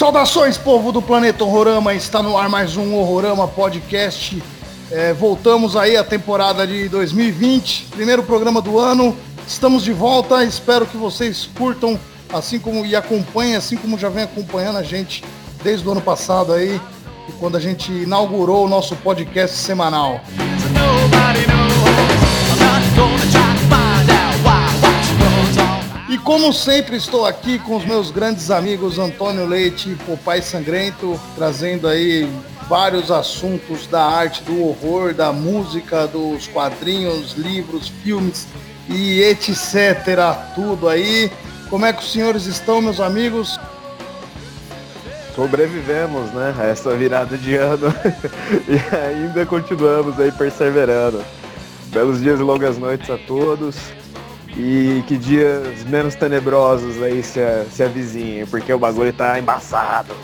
[0.00, 1.92] Saudações, povo do planeta Horrorama!
[1.92, 4.42] Está no ar mais um Horrorama Podcast.
[4.90, 9.14] É, voltamos aí à temporada de 2020, primeiro programa do ano.
[9.46, 12.00] Estamos de volta, espero que vocês curtam
[12.32, 15.22] assim como e acompanhem, assim como já vem acompanhando a gente
[15.62, 16.80] desde o ano passado aí,
[17.38, 20.20] quando a gente inaugurou o nosso podcast semanal.
[23.46, 23.49] E
[26.24, 31.86] como sempre estou aqui com os meus grandes amigos Antônio Leite e Popai Sangrento, trazendo
[31.88, 32.28] aí
[32.68, 38.46] vários assuntos da arte, do horror, da música, dos quadrinhos, livros, filmes
[38.88, 39.54] e etc.
[40.54, 41.30] Tudo aí.
[41.68, 43.58] Como é que os senhores estão, meus amigos?
[45.34, 47.94] Sobrevivemos, né, a essa virada de ano
[48.68, 51.24] e ainda continuamos aí perseverando.
[51.86, 53.76] Belos dias e longas noites a todos
[54.60, 57.40] e que dias menos tenebrosos aí se,
[57.72, 60.14] se avizinhem, porque o bagulho tá embaçado.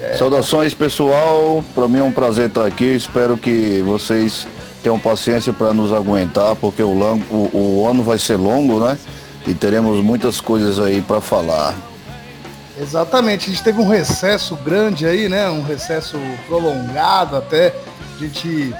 [0.00, 0.16] É.
[0.16, 4.46] Saudações pessoal, para mim é um prazer estar aqui, espero que vocês
[4.82, 8.98] tenham paciência para nos aguentar, porque o, longo, o, o ano vai ser longo, né?
[9.46, 11.74] e teremos muitas coisas aí para falar.
[12.78, 15.48] Exatamente, a gente teve um recesso grande aí, né?
[15.48, 17.74] Um recesso prolongado até.
[18.14, 18.74] A gente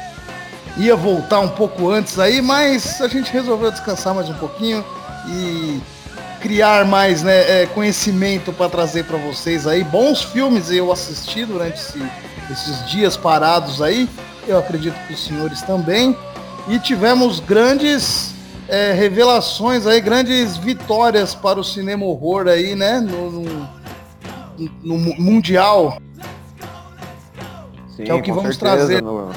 [0.77, 4.85] ia voltar um pouco antes aí, mas a gente resolveu descansar mais um pouquinho
[5.29, 5.81] e
[6.41, 9.83] criar mais né, é, conhecimento para trazer para vocês aí.
[9.83, 12.03] Bons filmes eu assisti durante esse,
[12.51, 14.09] esses dias parados aí.
[14.47, 16.17] Eu acredito que os senhores também.
[16.69, 18.35] E tivemos grandes
[18.69, 23.01] é, revelações aí, grandes vitórias para o cinema horror aí, né?
[23.01, 23.69] No, no,
[24.83, 26.01] no Mundial.
[27.97, 29.03] Sim, que é o que vamos certeza, trazer.
[29.03, 29.31] No,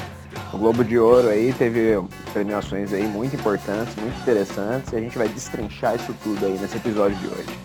[0.53, 2.01] no, Globo de Ouro aí teve
[2.33, 6.77] premiações aí muito importantes, muito interessantes, e a gente vai destrinchar isso tudo aí nesse
[6.77, 7.59] episódio de hoje.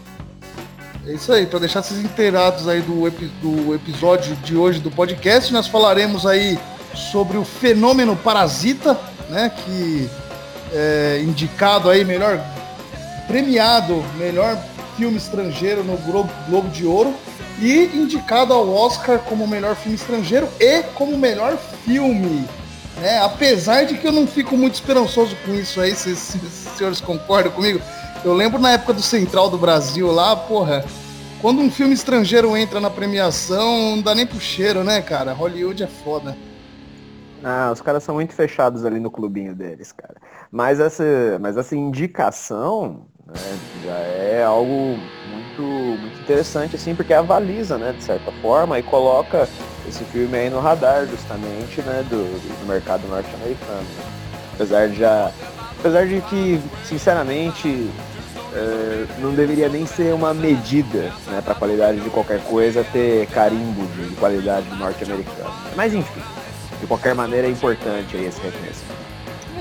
[1.06, 3.10] É isso aí, para deixar vocês inteirados aí do,
[3.42, 6.58] do episódio de hoje do podcast, nós falaremos aí
[6.94, 8.98] sobre o fenômeno parasita,
[9.28, 9.50] né?
[9.50, 10.08] Que
[10.72, 12.40] é, indicado aí, melhor
[13.26, 14.58] premiado, melhor
[14.96, 17.14] filme estrangeiro no Globo, Globo de Ouro
[17.60, 22.46] e indicado ao Oscar como melhor filme estrangeiro e como melhor filme.
[23.00, 23.18] Né?
[23.20, 26.76] Apesar de que eu não fico muito esperançoso com isso aí, se, se, se os
[26.76, 27.80] senhores concordam comigo.
[28.24, 30.84] Eu lembro na época do Central do Brasil lá, porra,
[31.40, 35.32] quando um filme estrangeiro entra na premiação, não dá nem pro cheiro, né, cara?
[35.32, 36.36] Hollywood é foda.
[37.42, 40.16] Ah, os caras são muito fechados ali no clubinho deles, cara.
[40.50, 41.04] Mas essa,
[41.38, 44.98] mas essa indicação né, já é algo
[45.30, 49.48] muito, muito interessante, assim, porque avaliza, né, de certa forma, e coloca
[49.88, 52.24] esse filme aí no radar justamente, né, do,
[52.60, 53.86] do mercado norte-americano.
[54.54, 55.30] Apesar de já.
[55.80, 57.90] Apesar de que, sinceramente,
[58.54, 63.26] é, não deveria nem ser uma medida né, para a qualidade de qualquer coisa ter
[63.26, 65.50] carimbo de qualidade norte-americana.
[65.76, 66.22] Mas enfim
[66.84, 68.73] de qualquer maneira é importante aí esse reconhecimento.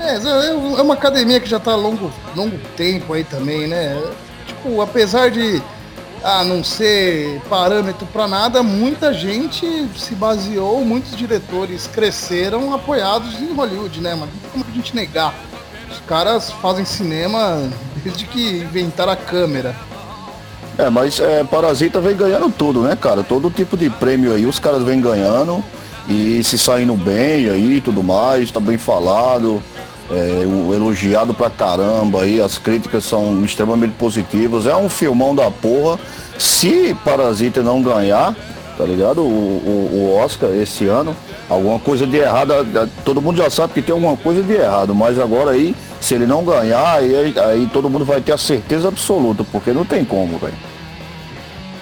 [0.04, 3.98] É, é, é uma academia que já está há longo, longo tempo aí também, né?
[4.46, 5.62] Tipo, apesar de
[6.22, 13.54] ah, não ser parâmetro para nada, muita gente se baseou, muitos diretores cresceram apoiados em
[13.54, 14.14] Hollywood, né?
[14.14, 15.34] Mas como a gente negar?
[15.90, 17.70] Os caras fazem cinema
[18.02, 19.74] desde que inventaram a câmera.
[20.76, 23.22] É, mas é, Parasita vem ganhando tudo, né, cara?
[23.22, 25.64] Todo tipo de prêmio aí, os caras vêm ganhando
[26.08, 29.62] e se saindo bem aí tudo mais, tá bem falado,
[30.10, 30.42] é,
[30.74, 35.98] elogiado pra caramba aí, as críticas são extremamente positivas, é um filmão da porra.
[36.38, 38.34] Se Parasita não ganhar,
[38.76, 39.22] tá ligado?
[39.22, 41.16] O, o, o Oscar esse ano,
[41.48, 42.52] alguma coisa de errado,
[43.04, 46.26] todo mundo já sabe que tem alguma coisa de errado, mas agora aí, se ele
[46.26, 50.38] não ganhar, aí, aí todo mundo vai ter a certeza absoluta, porque não tem como,
[50.38, 50.54] velho.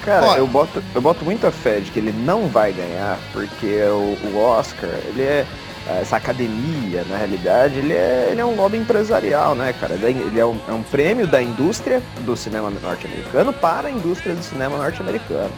[0.05, 4.17] Cara, eu boto, eu boto muita fé de que ele não vai ganhar, porque o,
[4.33, 5.47] o Oscar, ele é
[6.01, 9.95] essa academia, na realidade, ele é, ele é um lobby empresarial, né, cara?
[9.95, 14.43] Ele é um, é um prêmio da indústria do cinema norte-americano para a indústria do
[14.43, 15.51] cinema norte-americano.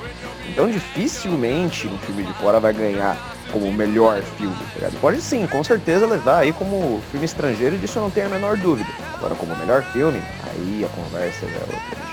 [0.49, 3.17] Então, dificilmente um filme de fora vai ganhar
[3.53, 4.89] como o melhor filme, tá?
[5.01, 8.57] Pode sim, com certeza levar aí como filme estrangeiro, disso eu não tenho a menor
[8.57, 8.89] dúvida.
[9.15, 12.05] Agora, como melhor filme, aí a conversa é outra.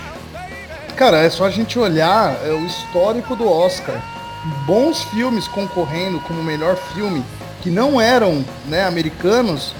[0.96, 4.00] Cara, é só a gente olhar é, o histórico do Oscar.
[4.66, 7.24] Bons filmes concorrendo como melhor filme
[7.62, 9.74] que não eram né, americanos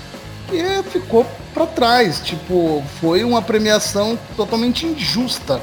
[0.52, 2.20] e ficou para trás.
[2.20, 5.60] Tipo, foi uma premiação totalmente injusta,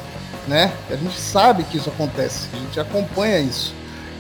[0.47, 0.71] né?
[0.89, 3.73] A gente sabe que isso acontece, a gente acompanha isso.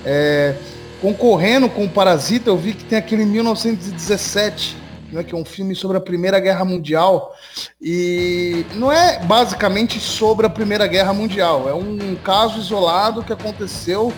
[0.05, 0.55] É,
[1.01, 4.77] concorrendo com o Parasita, eu vi que tem aquele 1917,
[5.11, 7.35] né, que é um filme sobre a Primeira Guerra Mundial.
[7.81, 14.13] E não é basicamente sobre a Primeira Guerra Mundial, é um caso isolado que aconteceu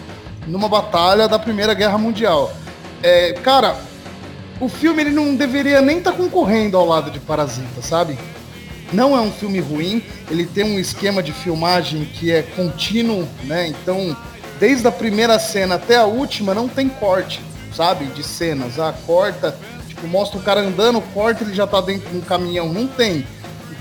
[0.48, 2.52] numa batalha da Primeira Guerra Mundial.
[3.04, 3.76] É, cara,
[4.60, 8.18] o filme ele não deveria nem estar tá concorrendo ao lado de Parasita, sabe?
[8.94, 13.68] Não é um filme ruim, ele tem um esquema de filmagem que é contínuo, né?
[13.68, 14.16] Então,
[14.60, 17.42] desde a primeira cena até a última, não tem corte,
[17.74, 18.06] sabe?
[18.06, 18.78] De cenas.
[18.78, 19.58] Ah, corta,
[19.88, 22.72] tipo, mostra o cara andando, corta, ele já tá dentro de um caminhão.
[22.72, 23.26] Não tem.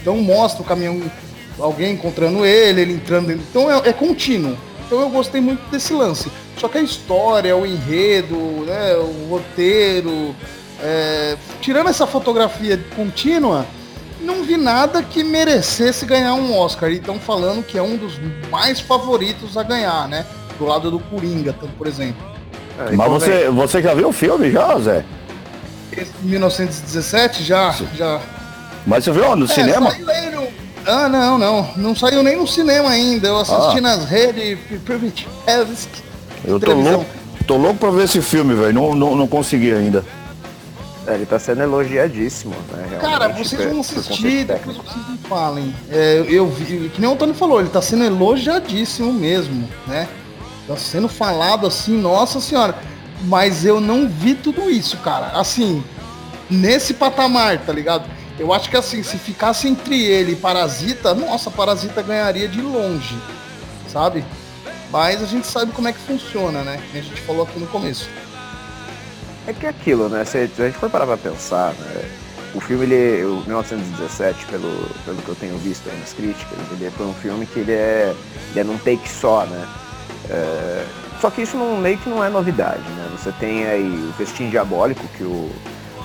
[0.00, 1.02] Então, mostra o caminhão,
[1.58, 3.44] alguém encontrando ele, ele entrando dentro.
[3.50, 4.56] Então, é, é contínuo.
[4.90, 6.28] Então, eu gostei muito desse lance.
[6.56, 8.34] Só que a história, o enredo,
[8.66, 10.34] né, o roteiro,
[10.82, 13.64] é, tirando essa fotografia contínua,
[14.20, 16.90] não vi nada que merecesse ganhar um Oscar.
[16.90, 18.14] E estão falando que é um dos
[18.50, 20.26] mais favoritos a ganhar, né?
[20.58, 22.28] Do lado do Coringa, por exemplo.
[22.76, 25.04] É, Mas você, você já viu o filme já, Zé?
[25.92, 28.20] Esse 1917 já, já.
[28.84, 29.94] Mas você viu no é, cinema?
[30.32, 30.48] No...
[30.86, 31.68] Ah, não, não.
[31.76, 33.28] Não saiu nem no cinema ainda.
[33.28, 33.80] Eu assisti ah.
[33.80, 34.58] nas redes.
[36.44, 37.06] Eu tô louco,
[37.46, 38.72] tô louco pra ver esse filme, velho.
[38.72, 40.04] Não, não, não consegui ainda.
[41.06, 42.98] É, ele tá sendo elogiadíssimo, né?
[43.00, 45.74] Cara, vocês vão assistir, depois vocês me falem.
[45.90, 50.08] É, eu vi, que nem o Antônio falou, ele tá sendo elogiadíssimo mesmo, né?
[50.68, 52.76] Tá sendo falado assim, nossa senhora.
[53.24, 55.32] Mas eu não vi tudo isso, cara.
[55.38, 55.82] Assim,
[56.48, 58.04] nesse patamar, tá ligado?
[58.40, 63.14] Eu acho que assim, se ficasse entre ele e Parasita, nossa, Parasita ganharia de longe,
[63.86, 64.24] sabe?
[64.90, 66.82] Mas a gente sabe como é que funciona, né?
[66.94, 68.08] A gente falou aqui no começo.
[69.46, 70.24] É que é aquilo, né?
[70.24, 72.10] Se a gente for parar pra pensar, né?
[72.54, 76.90] O filme, ele, o 1917, pelo, pelo que eu tenho visto aí nas críticas, ele
[76.92, 78.14] foi um filme que ele é,
[78.52, 79.68] ele é num take só, né?
[80.30, 80.86] É,
[81.20, 83.06] só que isso não, meio que não é novidade, né?
[83.18, 85.50] Você tem aí o Festim Diabólico, que o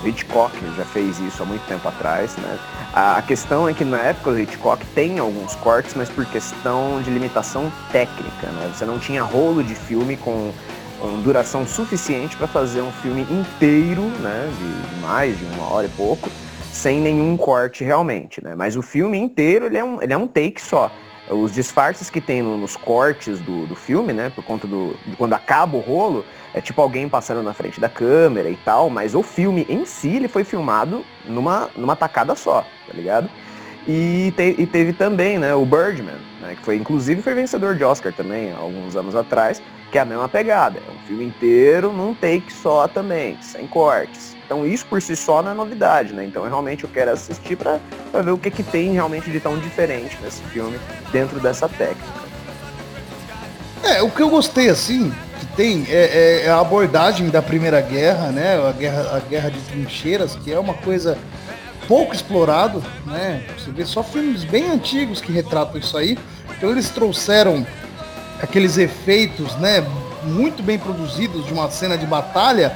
[0.08, 2.60] Hitchcock já fez isso há muito tempo atrás, né?
[2.94, 7.10] A, questão é que na época o Hitchcock tem alguns cortes, mas por questão de
[7.10, 8.72] limitação técnica, né?
[8.74, 10.52] Você não tinha rolo de filme com
[11.00, 15.90] com duração suficiente para fazer um filme inteiro, né, de mais de uma hora e
[15.90, 16.30] pouco,
[16.72, 18.54] sem nenhum corte realmente, né?
[18.56, 20.92] Mas o filme inteiro ele é um, ele é um take só.
[21.30, 25.16] Os disfarces que tem no, nos cortes do, do filme, né, por conta do, de
[25.16, 26.24] quando acaba o rolo,
[26.54, 30.18] é tipo alguém passando na frente da câmera e tal, mas o filme em si
[30.18, 33.30] ele foi filmado numa, numa tacada só, tá ligado?
[33.88, 37.84] E, te, e teve também, né, o Birdman, né, que foi inclusive foi vencedor de
[37.84, 39.62] Oscar também, alguns anos atrás,
[39.92, 40.80] que é a mesma pegada.
[40.80, 44.35] É um filme inteiro num take só também, sem cortes.
[44.46, 46.24] Então isso por si só não é novidade, né?
[46.24, 47.80] Então realmente eu quero assistir para
[48.22, 50.80] ver o que, que tem realmente de tão diferente nesse filme
[51.12, 52.26] dentro dessa técnica.
[53.84, 57.82] É, o que eu gostei assim, que tem, é, é, é a abordagem da Primeira
[57.82, 58.56] Guerra, né?
[58.68, 61.18] A guerra, a guerra de trincheiras, que é uma coisa
[61.88, 63.44] pouco explorado, né?
[63.58, 66.18] Você vê só filmes bem antigos que retratam isso aí.
[66.58, 67.66] Então eles trouxeram
[68.42, 69.84] aqueles efeitos, né,
[70.24, 72.76] muito bem produzidos de uma cena de batalha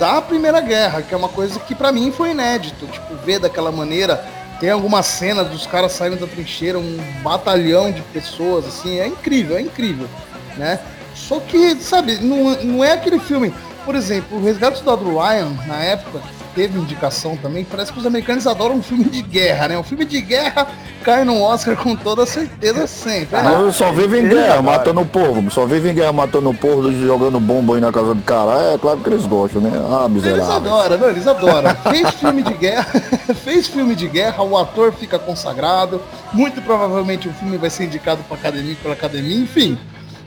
[0.00, 3.70] da Primeira Guerra, que é uma coisa que para mim foi inédito, tipo, ver daquela
[3.70, 4.16] maneira.
[4.58, 9.58] Tem algumas cenas dos caras saindo da trincheira, um batalhão de pessoas, assim, é incrível,
[9.58, 10.08] é incrível,
[10.56, 10.80] né?
[11.14, 13.52] Só que, sabe, não, não é aquele filme.
[13.84, 16.20] Por exemplo, o Resgate do Soldado Ryan, na época,
[16.54, 17.64] teve indicação também.
[17.64, 19.78] Parece que os americanos adoram um filme de guerra, né?
[19.78, 20.66] Um filme de guerra
[21.02, 23.40] cai no Oscar com toda certeza sempre.
[23.40, 23.72] Né?
[23.72, 25.50] Só vive em guerra, matando o povo.
[25.50, 28.74] Só vive em guerra, matando o povo, jogando bomba aí na casa do cara.
[28.74, 29.70] É claro que eles gostam, né?
[29.90, 30.44] Ah, miserável.
[30.44, 31.74] Eles adoram, não, eles adoram.
[31.90, 33.00] fez filme de guerra,
[33.44, 36.00] fez filme de guerra, o ator fica consagrado.
[36.32, 39.78] Muito provavelmente o filme vai ser indicado para academia, pela academia, enfim.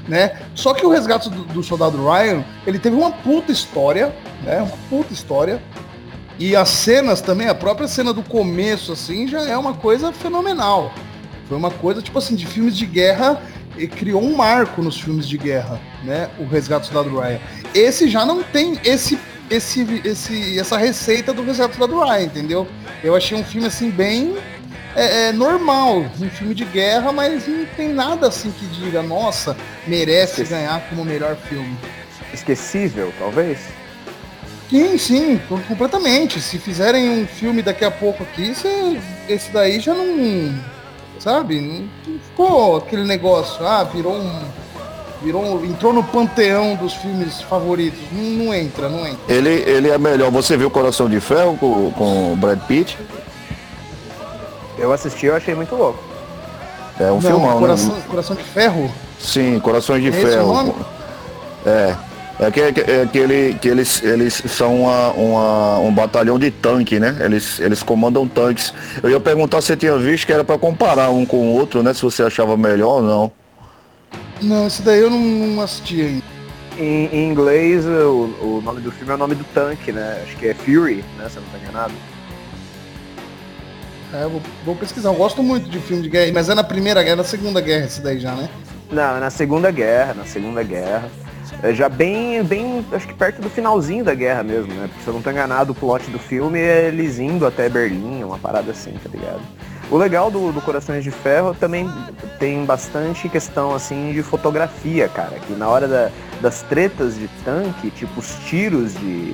[0.07, 0.37] Né?
[0.53, 4.13] Só que o resgate do, do soldado Ryan, ele teve uma puta história,
[4.43, 4.57] né?
[4.57, 5.61] Uma puta história.
[6.39, 10.93] E as cenas também, a própria cena do começo, assim, já é uma coisa fenomenal.
[11.47, 13.41] Foi uma coisa, tipo assim, de filmes de guerra,
[13.77, 16.29] e criou um marco nos filmes de guerra, né?
[16.39, 17.39] O Resgate do Soldado Ryan.
[17.73, 22.67] Esse já não tem esse, esse, esse, essa receita do Resgate do Soldado Ryan, entendeu?
[23.03, 24.35] Eu achei um filme, assim, bem
[24.95, 29.57] é, é, normal, um filme de guerra, mas não tem nada assim que diga, nossa,
[29.87, 31.75] merece ganhar como melhor filme.
[32.31, 33.59] Esquecível, talvez?
[34.73, 36.41] Sim, sim, completamente.
[36.41, 38.97] Se fizerem um filme daqui a pouco aqui, cê,
[39.29, 40.51] esse daí já não.
[41.19, 41.61] Sabe?
[41.61, 44.41] Não ficou aquele negócio, ah, virou um.
[45.21, 47.99] Virou, entrou no panteão dos filmes favoritos.
[48.11, 49.31] Não, não entra, não entra.
[49.31, 50.31] Ele, ele é melhor.
[50.31, 52.97] Você viu Coração de Ferro com, com o Brad Pitt?
[54.79, 56.03] Eu assisti, eu achei muito louco.
[56.99, 58.03] É um filme coração, né?
[58.09, 58.91] coração de Ferro?
[59.19, 60.75] Sim, Corações de é Ferro.
[61.63, 61.95] É.
[62.39, 66.99] É que, é que, ele, que eles, eles são uma, uma, um batalhão de tanque,
[66.99, 67.15] né?
[67.19, 68.73] Eles, eles comandam tanques.
[69.03, 71.83] Eu ia perguntar se você tinha visto que era para comparar um com o outro,
[71.83, 71.93] né?
[71.93, 73.31] Se você achava melhor ou não.
[74.41, 76.33] Não, esse daí eu não, não assisti ainda.
[76.77, 80.21] Em, em inglês, o, o, nome do filme é o nome do tanque, né?
[80.23, 81.29] Acho que é Fury, né?
[81.29, 81.93] Se eu não estou enganado.
[84.11, 85.09] É, vou, vou, pesquisar.
[85.09, 87.85] Eu gosto muito de filme de guerra, mas é na primeira guerra, na segunda guerra
[87.85, 88.49] esse daí já, né?
[88.91, 91.09] Não, é na segunda guerra, na segunda guerra.
[91.61, 94.87] É já bem, bem, acho que perto do finalzinho da guerra mesmo, né?
[94.87, 98.23] Porque se eu não tô enganado, o plot do filme é eles indo até Berlim,
[98.23, 99.41] uma parada assim, tá ligado?
[99.89, 101.89] O legal do, do Corações de Ferro também
[102.39, 105.37] tem bastante questão assim de fotografia, cara.
[105.39, 106.09] Que na hora da,
[106.41, 109.33] das tretas de tanque, tipo os tiros de,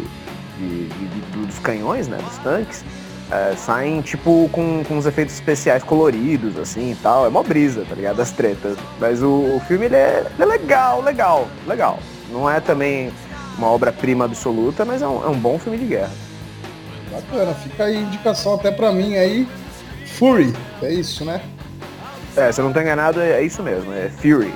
[0.58, 2.18] de, de, de dos canhões, né?
[2.18, 2.84] Dos tanques,
[3.32, 7.26] é, saem tipo com, com uns efeitos especiais coloridos, assim e tal.
[7.26, 8.22] É uma brisa, tá ligado?
[8.22, 8.78] As tretas.
[9.00, 12.00] Mas o, o filme ele é, ele é, legal, legal, legal.
[12.32, 13.12] Não é também
[13.58, 16.12] uma obra-prima absoluta, mas é um, é um bom filme de guerra.
[17.12, 19.48] Bacana, fica aí indicação até pra mim aí.
[20.18, 21.42] Fury, é isso, né?
[22.36, 24.54] É, se eu não tô enganado, é isso mesmo, é Fury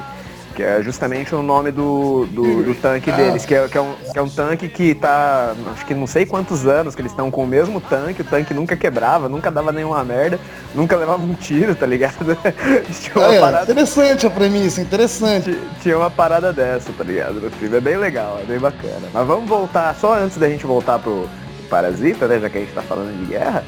[0.54, 3.16] que é justamente o nome do, do, do tanque ah.
[3.16, 6.08] deles, que é, que, é um, que é um tanque que tá, acho que não
[6.08, 9.50] sei quantos anos que eles estão com o mesmo tanque, o tanque nunca quebrava, nunca
[9.52, 10.40] dava nenhuma merda,
[10.74, 12.38] nunca levava um tiro, tá ligado?
[13.02, 13.72] tinha uma é, parada...
[13.72, 15.60] Interessante a premissa, interessante.
[15.82, 17.42] Tinha uma parada dessa, tá ligado?
[17.42, 19.08] No filme, é bem legal, é bem bacana.
[19.14, 21.28] Mas vamos voltar, só antes da gente voltar pro
[21.70, 23.64] Parasita, né, já que a gente tá falando de guerra,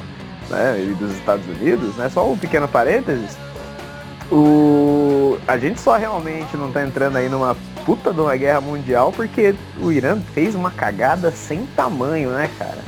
[0.50, 3.36] né, e dos Estados Unidos, né, só um pequeno parênteses,
[4.32, 5.38] o...
[5.48, 7.56] A gente só realmente não tá entrando aí numa
[7.86, 12.80] puta de uma guerra mundial porque o Irã fez uma cagada sem tamanho, né, cara?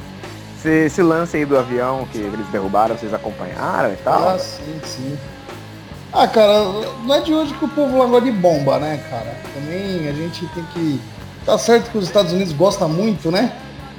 [0.57, 4.29] Esse, esse lance aí do avião que eles derrubaram, vocês acompanharam e tal?
[4.29, 5.17] Ah, sim, sim.
[6.11, 6.63] Ah, cara,
[7.03, 9.35] não é de hoje que o povo lá gosta de bomba, né, cara?
[9.53, 10.99] Também a gente tem que.
[11.45, 13.53] Tá certo que os Estados Unidos gostam muito, né?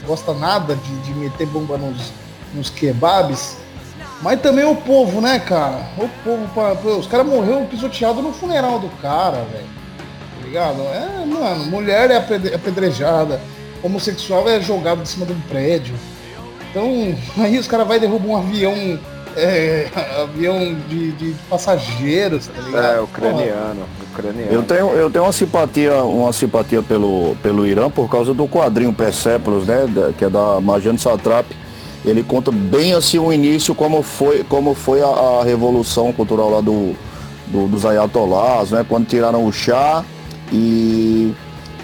[0.06, 2.12] Gosta nada de, de meter bomba nos,
[2.54, 3.56] nos kebabs.
[4.20, 5.80] Mas também o povo, né, cara?
[5.96, 9.64] O povo, os caras morreram pisoteados no funeral do cara, velho.
[10.40, 10.80] Tá ligado?
[10.82, 13.40] É, mano, mulher é apedrejada,
[13.82, 15.94] homossexual é jogado de cima de um prédio.
[16.70, 18.98] Então, aí os caras vai derrubar um avião,
[19.36, 19.86] é,
[20.20, 22.96] avião de, de, passageiros, tá ligado?
[22.96, 24.52] É, ucraniano, ucraniano.
[24.52, 28.92] Eu tenho, eu tenho uma simpatia, uma simpatia pelo, pelo Irã por causa do quadrinho
[28.92, 29.86] Persepolis, né?
[30.18, 31.46] Que é da Majane Satrap
[32.04, 36.60] ele conta bem assim o início, como foi, como foi a, a revolução cultural lá
[36.60, 36.94] do,
[37.46, 38.84] do, dos ayatollahs, né?
[38.88, 40.04] Quando tiraram o chá
[40.52, 41.32] e,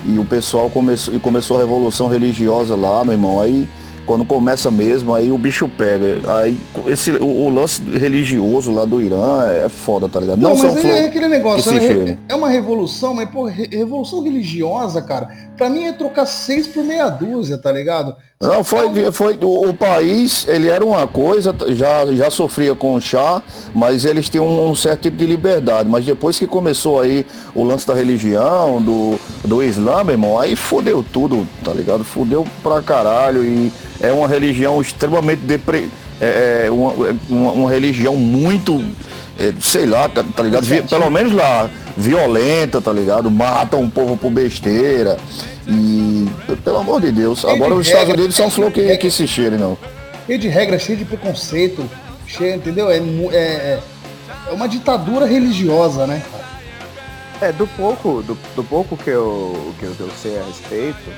[0.07, 3.41] e o pessoal começou, e começou a revolução religiosa lá, meu irmão.
[3.41, 3.69] Aí
[4.07, 6.21] quando começa mesmo, aí o bicho pega.
[6.39, 10.41] Aí esse, o, o lance religioso lá do Irã é foda, tá ligado?
[10.41, 15.01] Não, Não mas é, é, aquele negócio, é, é, uma revolução, mas pô, revolução religiosa,
[15.03, 18.17] cara, pra mim é trocar seis por meia dúzia, tá ligado?
[18.41, 23.01] Não, foi, foi o, o, país, ele era uma coisa, já, já sofria com o
[23.01, 23.43] chá,
[23.75, 25.89] mas eles tinham um, um, certo tipo de liberdade.
[25.89, 30.57] Mas depois que começou aí o lance da religião, do, do Islã, meu irmão, aí
[30.57, 32.05] fudeu tudo, tá ligado?
[32.05, 33.43] Fudeu pra caralho.
[33.43, 35.91] E é uma religião extremamente depre...
[36.21, 36.93] É, é uma,
[37.29, 39.14] uma, uma, religião muito, é,
[39.61, 40.67] sei lá, tá, tá ligado?
[40.89, 43.31] Pelo menos lá, violenta, tá ligado?
[43.31, 45.19] Mata um povo por besteira.
[45.67, 46.29] E,
[46.63, 49.27] pelo amor de Deus, agora de os regra, Estados Unidos são flor que, que se
[49.27, 49.79] cheire, não.
[50.27, 51.89] Cheio de regra, cheio de preconceito,
[52.27, 52.91] cheio, entendeu?
[52.91, 53.81] É, é,
[54.49, 56.23] é uma ditadura religiosa, né?
[57.41, 61.11] É, do pouco, do, do pouco que eu, que eu, que eu sei a respeito,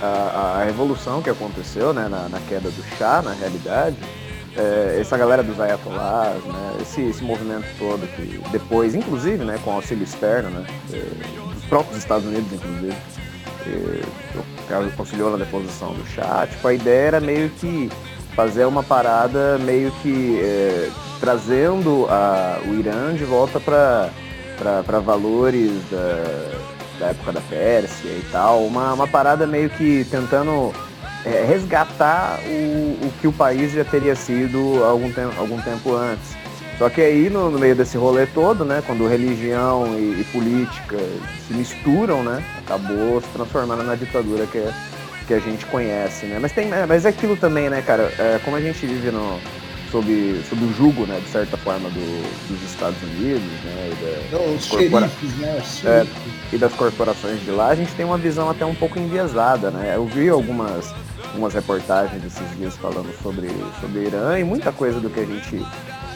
[0.00, 3.96] a, a, revolução que aconteceu né, na, na queda do chá, na realidade,
[4.56, 9.72] é, essa galera dos ayatollahs, né, esse, esse movimento todo que depois, inclusive, né, com
[9.72, 12.96] auxílio externo, né, é, dos próprios Estados Unidos, inclusive,
[13.64, 17.90] que auxiliou na deposição do chá, tipo, a ideia era meio que
[18.34, 26.50] fazer uma parada meio que é, trazendo a, o Irã de volta para valores da,
[26.98, 30.72] da época da Pérsia e tal, uma, uma parada meio que tentando
[31.24, 36.36] é, resgatar o, o que o país já teria sido algum, tempo, algum tempo antes.
[36.78, 40.98] Só que aí, no, no, meio desse rolê todo, né, quando religião e, e, política
[41.46, 44.62] se misturam, né, acabou se transformando na ditadura que,
[45.26, 46.38] que a gente conhece, né.
[46.40, 49.38] Mas, tem, é, mas é aquilo também, né, cara, é, como a gente vive no,
[49.92, 54.38] sob, sob o jugo, né, de certa forma, do, dos Estados Unidos, né, e, da,
[54.40, 55.06] Os corpora...
[55.38, 56.06] né, é,
[56.52, 59.92] e das corporações de lá, a gente tem uma visão até um pouco enviesada, né.
[59.94, 60.92] Eu vi algumas
[61.34, 63.48] algumas reportagens esses dias falando sobre,
[63.80, 65.66] sobre Irã e muita coisa do que a gente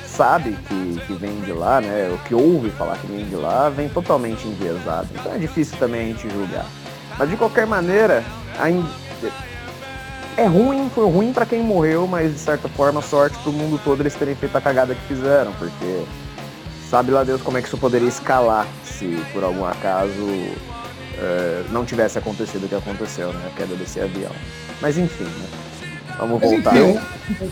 [0.07, 2.09] sabe que, que vem de lá, né?
[2.15, 5.09] O que ouve falar que vem de lá, vem totalmente enviesado.
[5.13, 6.67] Então é difícil também a gente julgar.
[7.19, 8.23] Mas de qualquer maneira,
[8.59, 8.89] ainda
[10.37, 14.01] é ruim, foi ruim para quem morreu, mas de certa forma sorte pro mundo todo
[14.01, 16.05] eles terem feito a cagada que fizeram, porque
[16.89, 20.13] sabe lá Deus como é que isso poderia escalar se por algum acaso
[21.19, 23.51] é, não tivesse acontecido o que aconteceu, né?
[23.53, 24.31] A queda desse avião.
[24.81, 25.59] Mas enfim, né?
[26.19, 26.77] Vamos voltar.
[26.77, 26.99] Enfim,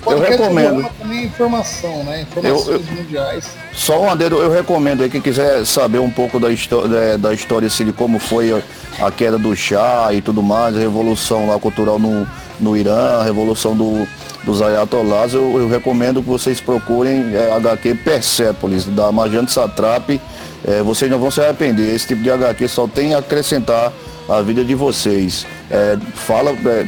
[0.06, 0.90] eu, eu recomendo.
[0.98, 2.22] Também informação, né?
[2.22, 3.48] Informações eu, eu, mundiais.
[3.72, 7.68] Só um adendo, eu recomendo aí quem quiser saber um pouco da, história, da história
[7.68, 11.58] assim, de como foi a, a queda do chá e tudo mais, a revolução lá
[11.58, 12.26] cultural no,
[12.58, 14.06] no Irã, a revolução do,
[14.42, 20.20] dos ayatollahs, eu, eu recomendo que vocês procurem é, HQ Persepolis, da Majante Satrap.
[20.64, 21.94] É, vocês não vão se arrepender.
[21.94, 23.92] Esse tipo de HQ só tem a acrescentar
[24.28, 25.46] a vida de vocês.
[25.70, 26.86] É, fala, é,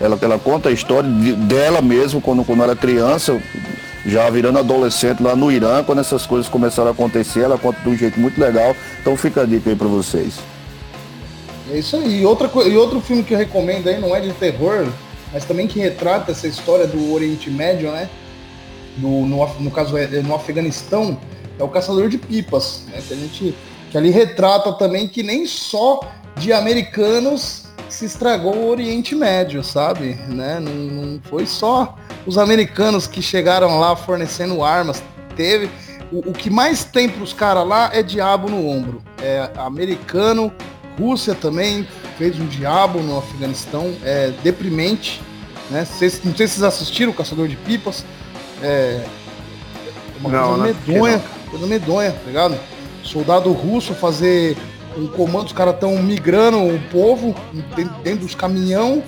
[0.00, 3.40] ela, ela conta a história de, dela mesmo quando, quando era criança,
[4.04, 7.88] já virando adolescente lá no Irã, quando essas coisas começaram a acontecer, ela conta de
[7.88, 8.74] um jeito muito legal.
[9.00, 10.34] Então fica a dica aí para vocês.
[11.70, 12.20] É isso aí.
[12.20, 14.86] E, outra, e outro filme que eu recomendo aí, não é de terror,
[15.32, 18.08] mas também que retrata essa história do Oriente Médio, né?
[18.96, 21.18] No, no, caso, é, no Afeganistão,
[21.58, 23.02] é o Caçador de Pipas, né?
[23.06, 23.54] Que a gente
[23.96, 26.00] que ali retrata também que nem só
[26.36, 30.18] de americanos se estragou o Oriente Médio, sabe?
[30.28, 30.60] Né?
[30.60, 35.02] Não, não foi só os americanos que chegaram lá fornecendo armas.
[35.34, 35.70] Teve.
[36.12, 39.02] O, o que mais tem para os caras lá é diabo no ombro.
[39.22, 40.52] É americano,
[41.00, 41.88] Rússia também
[42.18, 43.94] fez um diabo no Afeganistão.
[44.04, 45.22] É deprimente.
[45.70, 45.86] Né?
[45.86, 48.04] Cês, não sei se vocês assistiram o Caçador de Pipas.
[48.62, 49.02] É,
[50.20, 52.75] uma não, coisa não medonha, coisa medonha, tá ligado?
[53.06, 54.56] Soldado russo fazer
[54.96, 57.34] um comando, os caras estão migrando o povo
[58.02, 59.02] dentro, dos caminhão,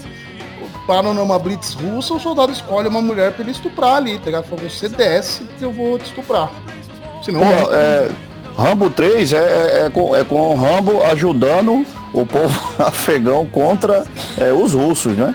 [0.87, 4.45] param numa blitz russa, o soldado escolhe uma mulher pra ele estuprar ali, tá ligado?
[4.45, 6.51] Fala, você desce que eu vou te estuprar.
[7.23, 8.09] Senão, Pô, é,
[8.57, 14.05] Rambo 3 é, é, é, com, é com o Rambo ajudando o povo afegão contra
[14.37, 15.35] é, os russos, né?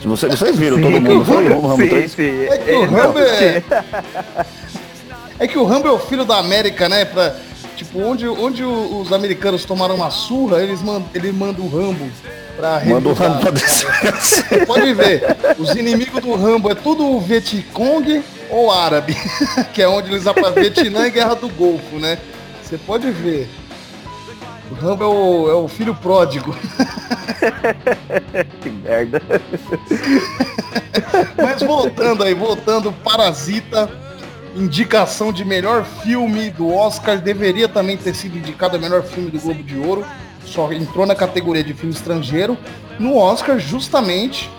[0.00, 2.12] Se você, vocês viram sim, todo mundo, foi o Rambo sim, 3?
[2.12, 2.44] Sim.
[2.44, 3.62] É que o Rambo é...
[5.40, 7.04] é que o Rambo é o filho da América, né?
[7.04, 7.34] Pra
[7.78, 12.10] Tipo, onde, onde os americanos tomaram uma surra, eles mand, ele manda o Rambo
[12.56, 15.22] pra Manda o Rambo pra Você pode ver,
[15.56, 19.16] os inimigos do Rambo é tudo Vietcong ou árabe,
[19.72, 22.18] que é onde eles para Vietnã e Guerra do Golfo, né?
[22.64, 23.48] Você pode ver.
[24.72, 26.56] O Rambo é o, é o filho pródigo.
[28.60, 29.22] que merda.
[31.36, 33.88] Mas voltando aí, voltando, Parasita
[34.58, 39.38] indicação de melhor filme do Oscar, deveria também ter sido indicado a melhor filme do
[39.38, 40.04] Globo de Ouro,
[40.44, 42.58] só entrou na categoria de filme estrangeiro.
[42.98, 44.50] No Oscar, justamente,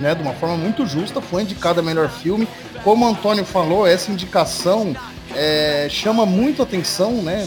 [0.00, 2.48] né, de uma forma muito justa, foi indicado a melhor filme.
[2.82, 4.96] Como o Antônio falou, essa indicação
[5.34, 7.46] é, chama muito atenção, né?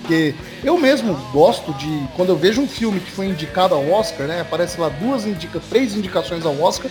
[0.00, 0.34] Porque
[0.64, 4.40] eu mesmo gosto de, quando eu vejo um filme que foi indicado ao Oscar, né?
[4.40, 6.90] Aparece lá duas indica, três indicações ao Oscar,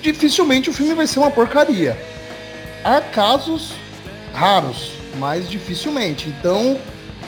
[0.00, 1.98] dificilmente o filme vai ser uma porcaria.
[2.84, 3.72] Há casos
[4.32, 6.28] raros, mas dificilmente.
[6.28, 6.78] Então,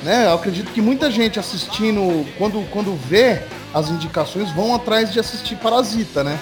[0.02, 3.42] né, eu acredito que muita gente assistindo, quando, quando vê
[3.74, 6.38] as indicações, vão atrás de assistir Parasita, né?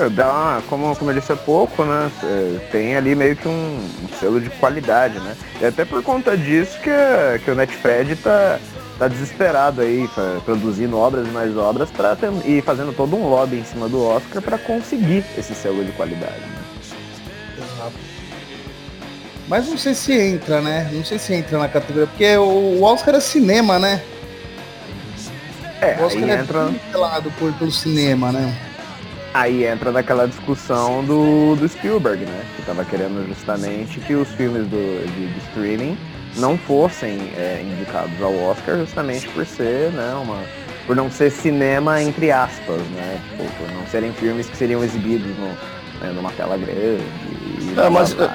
[0.00, 2.10] É, dá como, como eu disse há pouco, né?
[2.22, 5.36] É, tem ali meio que um, um, selo de qualidade, né?
[5.60, 6.90] E até por conta disso que,
[7.44, 8.58] que o Netfred tá,
[8.98, 10.08] tá desesperado aí,
[10.44, 14.40] produzindo obras e mais obras para e fazendo todo um lobby em cima do Oscar
[14.40, 16.40] para conseguir esse selo de qualidade.
[16.40, 16.61] Né?
[19.52, 20.88] Mas não sei se entra, né?
[20.90, 24.00] Não sei se entra na categoria, porque o Oscar é cinema, né?
[25.78, 26.70] É, o Oscar é entra...
[26.90, 28.50] pelado por, pelo cinema, né?
[29.34, 32.44] Aí entra naquela discussão do, do Spielberg, né?
[32.56, 35.98] Que tava querendo justamente que os filmes do, de, de streaming
[36.36, 40.42] não fossem é, indicados ao Oscar justamente por ser, né, uma,
[40.86, 43.20] por não ser cinema entre aspas, né?
[43.28, 45.48] Tipo, por não serem filmes que seriam exibidos no,
[46.00, 47.04] né, numa tela grande.
[47.76, 48.34] É, mas, né?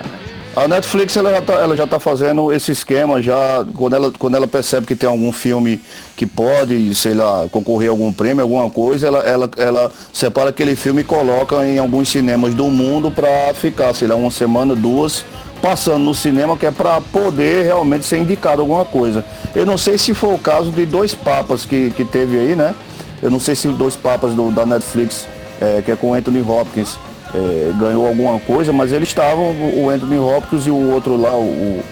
[0.58, 4.38] A Netflix ela já, tá, ela já tá fazendo esse esquema já, quando ela, quando
[4.38, 5.80] ela percebe que tem algum filme
[6.16, 10.76] que pode, sei lá, concorrer a algum prêmio, alguma coisa, ela, ela, ela separa aquele
[10.76, 15.24] filme e coloca em alguns cinemas do mundo para ficar, sei lá, uma semana, duas,
[15.62, 19.24] passando no cinema, que é para poder realmente ser indicado alguma coisa.
[19.54, 22.74] Eu não sei se foi o caso de dois papas que, que teve aí, né?
[23.22, 25.28] Eu não sei se dois papas do, da Netflix,
[25.62, 26.98] é, que é com Anthony Hopkins,
[27.34, 31.84] é, ganhou alguma coisa, mas eles estavam, o Anthony Hopkins e o outro lá, o,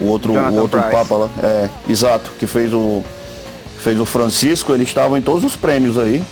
[0.00, 3.02] o outro, o outro Papa lá, é, exato, que fez o,
[3.78, 6.22] fez o Francisco, eles estavam em todos os prêmios aí.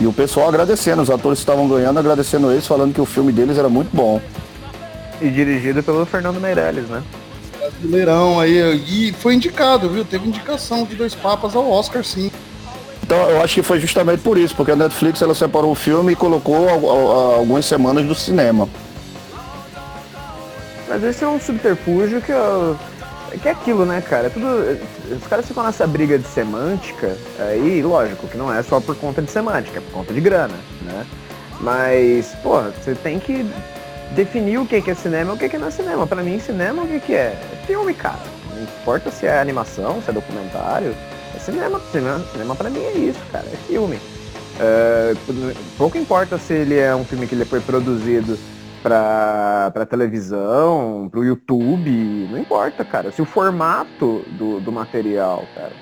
[0.00, 3.56] E o pessoal agradecendo, os atores estavam ganhando, agradecendo eles, falando que o filme deles
[3.56, 4.20] era muito bom.
[5.20, 7.02] E dirigido pelo Fernando Meirelles, né?
[7.58, 10.04] Brasileirão aí, e foi indicado, viu?
[10.04, 12.30] Teve indicação de dois papas ao Oscar, sim.
[13.04, 16.14] Então eu acho que foi justamente por isso, porque a Netflix ela separou o filme
[16.14, 16.66] e colocou
[17.36, 18.66] algumas semanas do cinema.
[20.88, 22.78] Mas esse é um subterfúgio que eu,
[23.42, 24.30] que é aquilo, né, cara?
[24.30, 24.46] Tudo,
[25.14, 29.20] os caras ficam nessa briga de semântica, aí, lógico, que não é só por conta
[29.20, 31.04] de semântica, é por conta de grana, né?
[31.60, 33.46] Mas, pô, você tem que
[34.12, 36.06] definir o que é cinema e o que não é cinema.
[36.06, 37.36] Pra mim, cinema o que é?
[37.52, 38.18] É filme, cara.
[38.54, 40.94] Não importa se é animação, se é documentário,
[41.44, 41.80] cinema.
[41.92, 43.98] Cinema, cinema pra mim é isso, cara, é filme.
[44.58, 45.14] É,
[45.76, 48.38] pouco importa se ele é um filme que ele foi produzido
[48.82, 53.10] para televisão, para o YouTube, não importa, cara.
[53.10, 55.72] Se o formato do, do material, cara,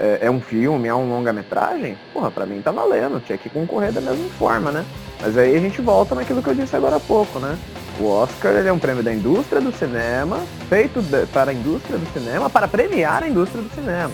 [0.00, 3.92] é, é um filme, é um longa-metragem, porra, para mim tá valendo, tinha que concorrer
[3.92, 4.84] da mesma forma, né?
[5.20, 7.58] Mas aí a gente volta naquilo que eu disse agora há pouco, né?
[8.00, 12.06] O Oscar é um prêmio da indústria do cinema, feito de, para a indústria do
[12.12, 14.12] cinema, para premiar a indústria do cinema.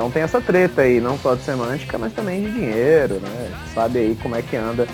[0.00, 3.52] Então tem essa treta aí, não só de semântica, mas também de dinheiro, né?
[3.74, 4.88] Sabe aí como é que anda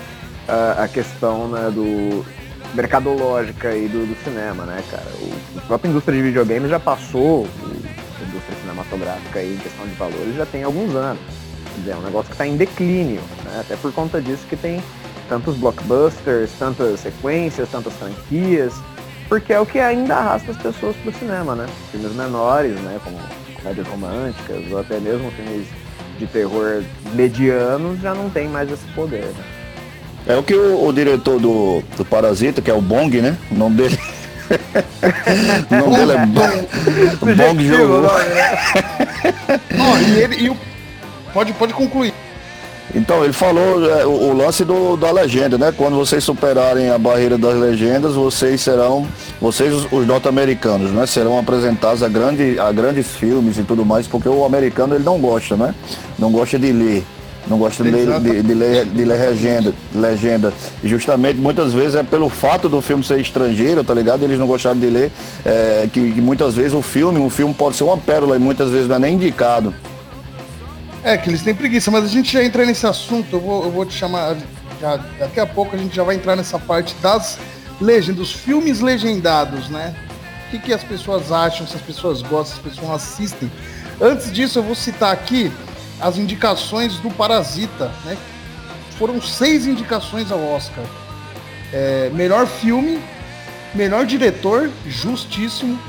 [0.45, 2.25] a, a questão né, do
[2.73, 5.07] mercadológica aí do, do, cinema, né, cara?
[5.21, 9.93] O, a própria indústria de videogame já passou a indústria cinematográfica aí em questão de
[9.93, 11.21] valores já tem alguns anos.
[11.73, 13.61] Quer dizer, é um negócio que está em declínio, né?
[13.61, 14.83] Até por conta disso que tem
[15.29, 18.73] tantos blockbusters, tantas sequências, tantas franquias,
[19.29, 21.65] porque é o que ainda arrasta as pessoas para o cinema, né?
[21.93, 23.17] Filmes menores, né, como
[23.61, 25.67] comédias românticas ou até mesmo filmes
[26.17, 29.43] de terror medianos já não tem mais esse poder, né?
[30.27, 33.37] É o que o, o diretor do, do Parasita, que é o Bong, né?
[33.49, 33.97] O nome dele.
[35.71, 37.35] o nome dele é Bong.
[37.35, 38.01] Bong jogou.
[38.01, 38.09] Né?
[40.09, 40.57] e ele, e o...
[41.33, 42.13] pode, pode concluir.
[42.95, 45.73] Então, ele falou é, o, o, lance do, da legenda, né?
[45.75, 49.05] Quando vocês superarem a barreira das legendas, vocês serão,
[49.41, 51.05] vocês os, os norte-americanos, né?
[51.05, 55.19] Serão apresentados a, grande, a grandes filmes e tudo mais, porque o americano ele não
[55.19, 55.75] gosta, né?
[56.17, 57.03] Não gosta de ler.
[57.47, 60.53] Não gosta de ler, de, de, ler, de ler legenda, legenda.
[60.83, 64.23] E justamente muitas vezes é pelo fato do filme ser estrangeiro, tá ligado?
[64.23, 65.11] Eles não gostaram de ler,
[65.45, 68.69] é, que, que muitas vezes o filme, um filme pode ser uma pérola e muitas
[68.69, 69.73] vezes não é nem indicado.
[71.07, 73.71] É, que eles têm preguiça, mas a gente já entra nesse assunto, eu vou, eu
[73.71, 74.35] vou te chamar.
[74.81, 77.39] Já, daqui a pouco a gente já vai entrar nessa parte das
[77.79, 79.95] legendas, dos filmes legendados, né?
[80.45, 83.49] O que, que as pessoas acham, se as pessoas gostam, se as pessoas assistem.
[84.01, 85.49] Antes disso, eu vou citar aqui
[86.01, 88.17] as indicações do Parasita, né?
[88.99, 90.83] Foram seis indicações ao Oscar.
[91.71, 92.99] É, melhor filme,
[93.73, 95.79] melhor diretor, justíssimo.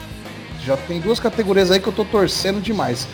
[0.65, 3.09] Já tem duas categorias aí que eu tô torcendo demais.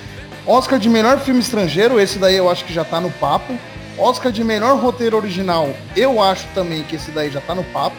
[0.46, 3.56] Oscar de melhor filme estrangeiro, esse daí eu acho que já tá no papo.
[3.96, 7.96] Oscar de melhor roteiro original, eu acho também que esse daí já tá no papo.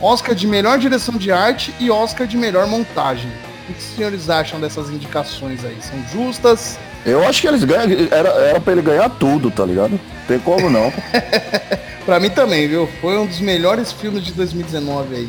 [0.00, 3.30] Oscar de melhor direção de arte e Oscar de melhor montagem.
[3.68, 5.76] O que os senhores acham dessas indicações aí?
[5.80, 6.78] São justas?
[7.04, 9.98] Eu acho que eles ganham, era, era pra ele ganhar tudo, tá ligado?
[10.26, 10.92] Tem como não.
[12.04, 12.88] pra mim também, viu?
[13.00, 15.28] Foi um dos melhores filmes de 2019 aí.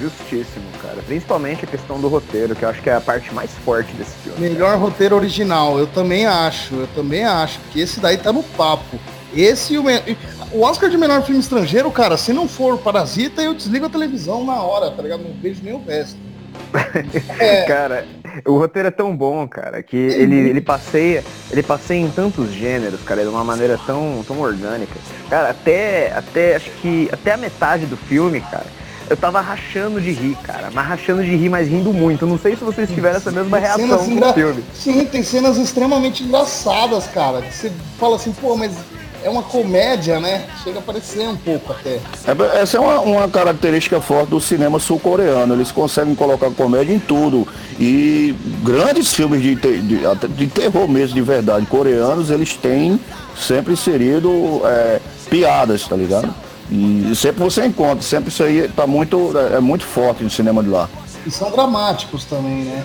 [0.00, 0.91] Justíssimo, cara.
[1.06, 4.12] Principalmente a questão do roteiro, que eu acho que é a parte mais forte desse
[4.18, 4.38] filme.
[4.40, 8.98] Melhor roteiro original, eu também acho, eu também acho, que esse daí tá no papo.
[9.34, 9.84] Esse o,
[10.52, 14.44] o Oscar de melhor filme estrangeiro, cara, se não for Parasita, eu desligo a televisão
[14.44, 15.22] na hora, tá ligado?
[15.22, 16.18] Não vejo nem o resto.
[17.38, 17.62] É.
[17.62, 18.06] cara,
[18.46, 23.00] o roteiro é tão bom, cara, que ele, ele passeia, ele passeia em tantos gêneros,
[23.02, 24.94] cara, de uma maneira tão, tão orgânica.
[25.28, 28.66] Cara, até, até acho que até a metade do filme, cara,
[29.08, 30.70] eu tava rachando de rir, cara.
[30.72, 32.24] Mas rachando de rir, mas rindo muito.
[32.24, 34.64] Eu não sei se vocês tiveram essa mesma reação no filme.
[34.74, 37.42] Sim, tem cenas extremamente engraçadas, cara.
[37.42, 38.72] Você fala assim, pô, mas
[39.24, 40.46] é uma comédia, né?
[40.62, 42.00] Chega a parecer um pouco até.
[42.26, 45.54] É, essa é uma, uma característica forte do cinema sul-coreano.
[45.54, 47.46] Eles conseguem colocar comédia em tudo.
[47.78, 53.00] E grandes filmes de, de, de terror mesmo, de verdade, coreanos, eles têm
[53.36, 56.34] sempre inserido é, piadas, tá ligado?
[56.74, 60.70] E sempre você encontra, sempre isso aí tá muito, é, muito forte no cinema de
[60.70, 60.88] lá.
[61.26, 62.82] E são dramáticos também, né?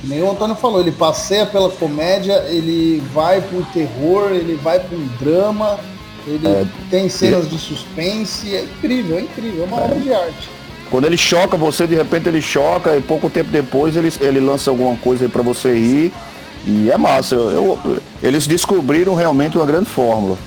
[0.00, 4.80] Que nem o Antônio falou, ele passeia pela comédia, ele vai pro terror, ele vai
[4.80, 5.78] pro drama,
[6.26, 9.84] ele é, tem cenas é, de suspense, é incrível, é incrível, é uma é.
[9.84, 10.48] obra de arte.
[10.90, 14.70] Quando ele choca você, de repente ele choca e pouco tempo depois ele, ele lança
[14.70, 16.12] alguma coisa pra você rir.
[16.66, 17.34] E é massa.
[17.34, 20.38] Eu, eu, eles descobriram realmente uma grande fórmula.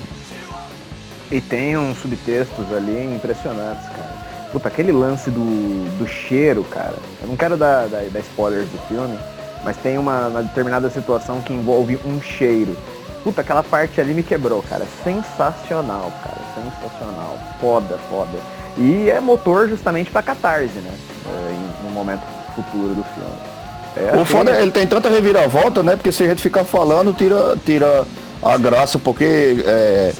[1.30, 4.30] E tem uns subtextos ali impressionantes, cara.
[4.50, 6.94] Puta, aquele lance do, do cheiro, cara.
[7.22, 9.16] Eu não quero dar, dar, dar spoilers do filme,
[9.62, 12.76] mas tem uma, uma, determinada situação que envolve um cheiro.
[13.22, 14.84] Puta, aquela parte ali me quebrou, cara.
[15.04, 16.38] Sensacional, cara.
[16.54, 17.38] Sensacional.
[17.60, 18.38] Foda, foda.
[18.76, 20.92] E é motor justamente pra catarse, né?
[21.26, 22.22] É, no momento
[22.54, 23.60] futuro do filme.
[23.96, 25.96] É o foda é, ele tem tanta reviravolta, né?
[25.96, 28.04] Porque se a gente ficar falando, tira, tira
[28.42, 30.12] a graça, porque é,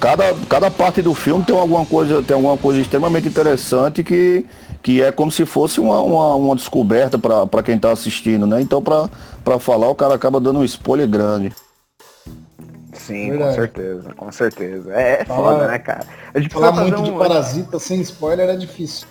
[0.00, 4.46] cada, cada parte do filme tem alguma coisa, tem alguma coisa extremamente interessante que,
[4.82, 8.60] que é como se fosse uma, uma, uma descoberta para quem está assistindo, né?
[8.60, 11.52] Então para falar o cara acaba dando um spoiler grande.
[12.92, 13.50] Sim, Verdade.
[13.50, 14.92] com certeza, com certeza.
[14.92, 16.04] É, é Fala, foda, né, cara?
[16.34, 17.04] A gente falar muito um...
[17.04, 19.06] de parasita sem spoiler é difícil.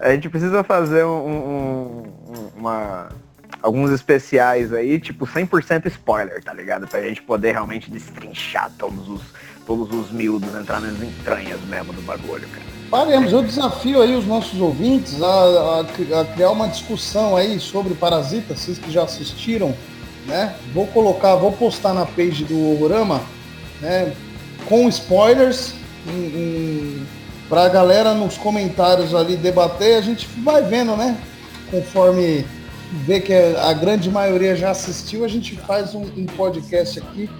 [0.00, 2.02] A gente precisa fazer um, um,
[2.56, 3.08] uma,
[3.62, 6.86] alguns especiais aí, tipo 100% spoiler, tá ligado?
[6.86, 9.22] Pra gente poder realmente destrinchar todos os,
[9.70, 12.66] todos os miúdos, entrar nas entranhas mesmo do bagulho, cara.
[12.90, 17.94] Faremos, eu desafio aí os nossos ouvintes a, a, a, criar uma discussão aí sobre
[17.94, 19.72] Parasita, vocês que já assistiram,
[20.26, 20.56] né?
[20.74, 23.20] Vou colocar, vou postar na page do Horrorama,
[23.80, 24.12] né?
[24.66, 25.72] Com spoilers,
[26.08, 27.06] em, em
[27.48, 31.16] para a galera nos comentários ali debater, a gente vai vendo, né?
[31.70, 32.44] Conforme
[33.06, 37.30] vê que a grande maioria já assistiu, a gente faz um, um podcast aqui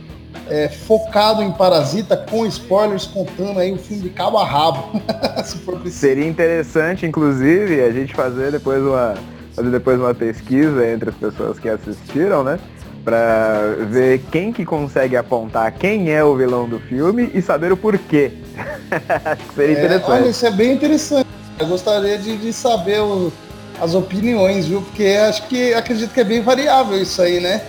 [0.50, 5.00] é, focado em Parasita, com spoilers, contando aí o filme de cabo a rabo.
[5.88, 9.14] Seria interessante, inclusive, a gente fazer depois uma
[9.54, 12.58] fazer depois uma pesquisa entre as pessoas que assistiram, né?
[13.04, 17.76] para ver quem que consegue apontar quem é o vilão do filme e saber o
[17.76, 18.32] porquê.
[19.24, 20.10] Acho que seria é, interessante.
[20.10, 21.26] Olha, isso é bem interessante.
[21.58, 23.32] Eu gostaria de, de saber o,
[23.80, 24.82] as opiniões, viu?
[24.82, 27.62] Porque acho que acredito que é bem variável isso aí, né?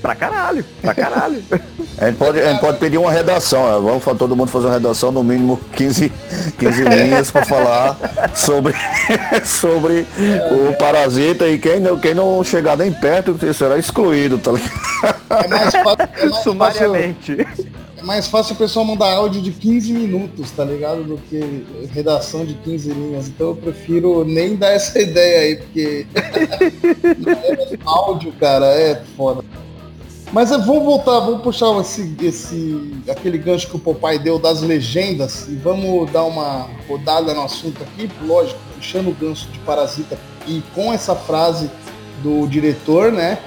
[0.00, 1.42] Pra caralho, pra caralho.
[1.98, 3.90] a, gente pode, a gente pode pedir uma redação, né?
[3.90, 6.10] vamos todo mundo fazer uma redação, no mínimo 15,
[6.58, 7.96] 15 linhas para falar
[8.34, 8.74] sobre,
[9.44, 10.06] sobre
[10.50, 14.70] o parasita e quem não, quem não chegar nem perto será excluído, tá ligado?
[15.30, 17.36] É mais fácil, é mais Sumariamente.
[17.36, 17.66] Fácil,
[18.00, 21.04] é mais fácil o pessoal mandar áudio de 15 minutos, tá ligado?
[21.04, 23.28] Do que redação de 15 linhas.
[23.28, 29.44] Então eu prefiro nem dar essa ideia aí, porque é áudio, cara, é foda.
[30.32, 35.48] Mas vamos voltar, vamos puxar esse, esse, aquele gancho que o papai deu das legendas
[35.48, 40.16] e vamos dar uma rodada no assunto aqui, lógico, puxando o gancho de Parasita
[40.46, 41.68] e com essa frase
[42.22, 43.38] do diretor, né?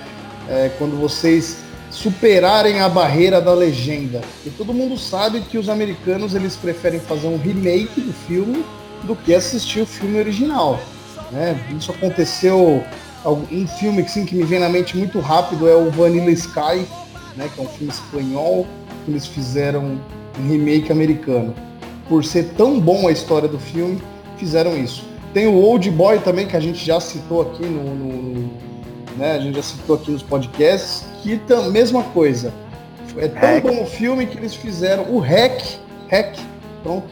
[0.49, 4.19] É, quando vocês superarem a barreira da legenda.
[4.45, 8.65] E todo mundo sabe que os americanos eles preferem fazer um remake do filme
[9.03, 10.79] do que assistir o filme original.
[11.31, 11.57] Né?
[11.77, 12.83] Isso aconteceu
[13.31, 16.85] um filme sim, que me vem na mente muito rápido é o Vanilla Sky,
[17.35, 18.67] né, que é um filme espanhol
[19.05, 19.99] que eles fizeram
[20.39, 21.53] um remake americano.
[22.09, 24.01] Por ser tão bom a história do filme,
[24.37, 25.05] fizeram isso.
[25.33, 28.49] Tem o Old Boy também, que a gente já citou aqui no, no
[29.17, 32.53] né, a gente já citou aqui nos podcasts, que tam, mesma coisa.
[33.17, 33.63] É tão Hack.
[33.63, 35.61] bom o filme que eles fizeram o Hack,
[36.09, 36.37] Hack,
[36.81, 37.07] pronto.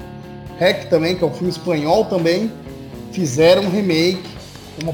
[0.59, 2.51] Hack também, que é um filme espanhol também,
[3.11, 4.30] fizeram um remake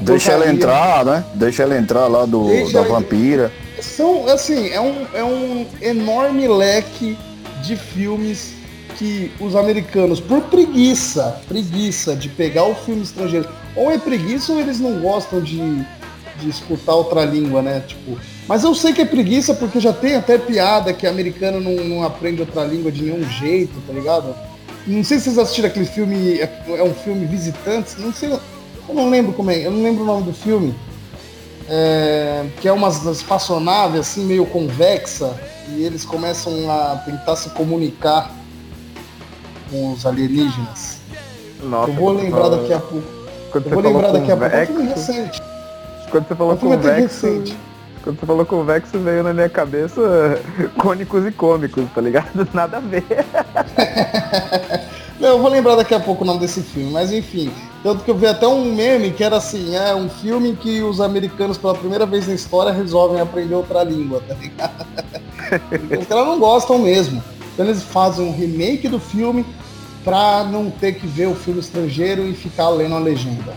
[0.00, 1.24] Deixa ela entrar, né?
[1.34, 3.52] Deixa ela entrar lá do, Deixa da vampira.
[3.80, 7.16] São, assim, é um, é um enorme leque
[7.62, 8.54] de filmes
[8.96, 14.60] que os americanos, por preguiça, preguiça de pegar o filme estrangeiro, ou é preguiça ou
[14.60, 15.60] eles não gostam de,
[16.40, 17.82] de escutar outra língua, né?
[17.86, 21.84] Tipo, mas eu sei que é preguiça porque já tem até piada que americano não,
[21.84, 24.34] não aprende outra língua de nenhum jeito, tá ligado?
[24.84, 28.30] Não sei se vocês assistiram aquele filme, é um filme Visitantes, não sei,
[28.88, 30.74] eu não lembro como é, eu não lembro o nome do filme.
[31.70, 38.30] É, que é uma espaçonave assim meio convexa e eles começam a tentar se comunicar
[39.70, 40.98] com os alienígenas.
[41.62, 42.58] Nossa, eu vou lembrar falou...
[42.58, 43.06] daqui a pouco.
[43.50, 44.56] Quando eu vou lembrar daqui a pouco.
[44.56, 45.42] É um recente.
[46.10, 47.44] Quando você falou é convexo,
[48.02, 50.40] quando você falou convexo veio na minha cabeça
[50.80, 52.48] cônicos e cômicos, tá ligado?
[52.54, 53.04] Nada a ver.
[55.20, 57.50] Não, eu vou lembrar daqui a pouco o nome desse filme, mas enfim.
[57.82, 61.00] Tanto que eu vi até um meme que era assim, é um filme que os
[61.00, 64.86] americanos pela primeira vez na história resolvem aprender outra língua, tá ligado?
[66.00, 67.22] os caras não gostam mesmo.
[67.52, 69.44] Então eles fazem um remake do filme
[70.04, 73.54] pra não ter que ver o filme estrangeiro e ficar lendo a legenda.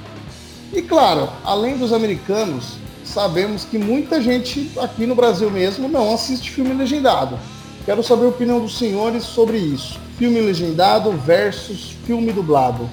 [0.73, 6.49] E claro, além dos americanos, sabemos que muita gente aqui no Brasil mesmo não assiste
[6.49, 7.37] filme legendado.
[7.85, 12.87] Quero saber a opinião dos senhores sobre isso filme legendado versus filme dublado.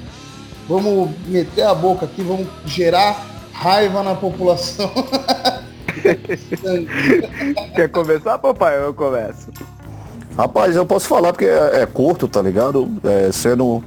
[0.66, 3.22] Vamos meter a boca aqui, vamos gerar
[3.52, 4.90] raiva na população.
[7.76, 8.82] Quer começar, papai?
[8.82, 9.48] Eu começo.
[10.38, 12.90] Rapaz, eu posso falar porque é, é curto, tá ligado?
[13.04, 13.84] É, sendo,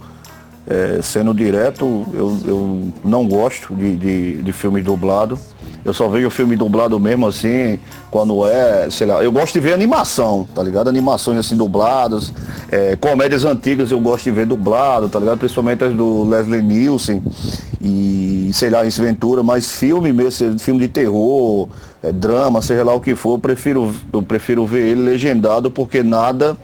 [0.67, 5.39] é, sendo direto, eu, eu não gosto de, de, de filme dublado.
[5.83, 9.73] Eu só vejo filme dublado mesmo assim, quando é, sei lá, eu gosto de ver
[9.73, 10.89] animação, tá ligado?
[10.89, 12.33] Animações assim dubladas,
[12.71, 15.39] é, comédias antigas eu gosto de ver dublado, tá ligado?
[15.39, 17.23] Principalmente as do Leslie Nielsen.
[17.83, 21.67] E sei lá, Ace Ventura, mas filme mesmo, filme de terror,
[22.03, 26.03] é, drama, seja lá o que for, eu prefiro, eu prefiro ver ele legendado porque
[26.03, 26.55] nada.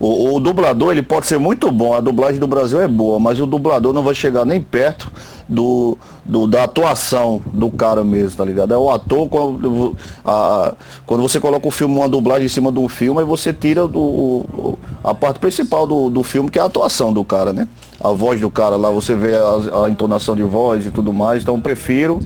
[0.00, 3.40] O, o, dublador ele pode ser muito bom, a dublagem do Brasil é boa, mas
[3.40, 5.12] o dublador não vai chegar nem perto
[5.48, 8.74] do, do da atuação do cara mesmo, tá ligado?
[8.74, 10.74] É o ator, quando, a,
[11.06, 14.76] quando você coloca o filme, uma dublagem em cima do filme, aí você tira do,
[15.04, 17.68] a parte principal do, do filme, que é a atuação do cara, né?
[18.04, 21.42] A voz do cara lá, você vê a, a entonação de voz e tudo mais,
[21.42, 22.20] então prefiro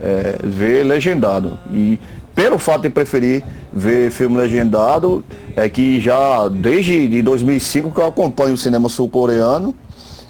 [0.00, 1.56] é, ver legendado.
[1.72, 2.00] E
[2.34, 8.06] pelo fato de preferir ver filme legendado, é que já desde de 2005 que eu
[8.06, 9.74] acompanho o cinema sul-coreano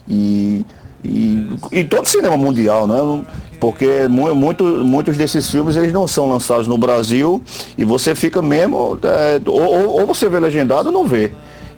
[0.06, 0.66] e,
[1.02, 3.24] e, e todo cinema mundial, né?
[3.58, 7.42] Porque muito, muitos desses filmes eles não são lançados no Brasil
[7.76, 11.32] e você fica mesmo, é, ou, ou você vê legendado ou não vê.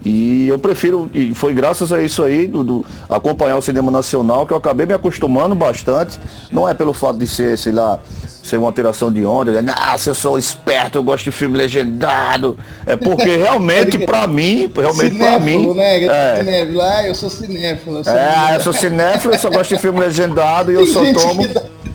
[0.04, 4.46] E eu prefiro, e foi graças a isso aí, do, do, acompanhar o cinema nacional,
[4.46, 6.18] que eu acabei me acostumando bastante.
[6.50, 8.00] Não é pelo fato de ser, sei lá,
[8.42, 9.62] ser uma alteração de onda, né?
[9.62, 12.58] Nossa, eu sou esperto, eu gosto de filme legendado.
[12.84, 15.72] É porque realmente, para mim, realmente para mim.
[15.74, 16.04] Né?
[16.04, 17.98] É, cinéfilo, ah, eu sou cinéfilo.
[17.98, 21.00] Eu sou é, eu sou cinéfilo, eu só gosto de filme legendado e eu só
[21.12, 21.44] tomo.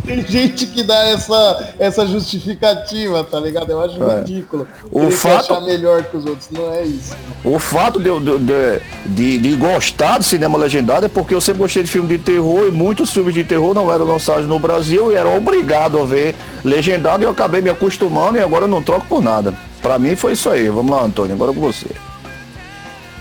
[0.07, 3.69] Tem gente que dá essa, essa justificativa, tá ligado?
[3.69, 4.19] Eu acho é.
[4.19, 4.65] ridículo.
[4.89, 7.13] O fato achar melhor que os outros, não é isso.
[7.43, 11.83] O fato de, de, de, de, gostar de cinema legendado é porque eu sempre gostei
[11.83, 15.15] de filme de terror e muitos filmes de terror não eram lançados no Brasil e
[15.15, 19.05] era obrigado a ver legendado e eu acabei me acostumando e agora eu não troco
[19.07, 19.53] por nada.
[19.81, 20.69] Pra mim foi isso aí.
[20.69, 21.87] Vamos lá, Antônio, agora com você.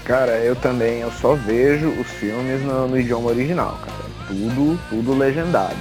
[0.04, 4.06] Cara, eu também, eu só vejo os filmes no, no idioma original, cara.
[4.28, 5.74] Tudo, tudo legendado.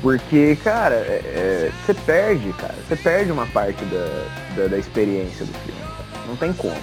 [0.00, 5.44] Porque, cara, é, é, você perde, cara, você perde uma parte da, da, da experiência
[5.44, 5.80] do filme.
[6.26, 6.76] Não tem como.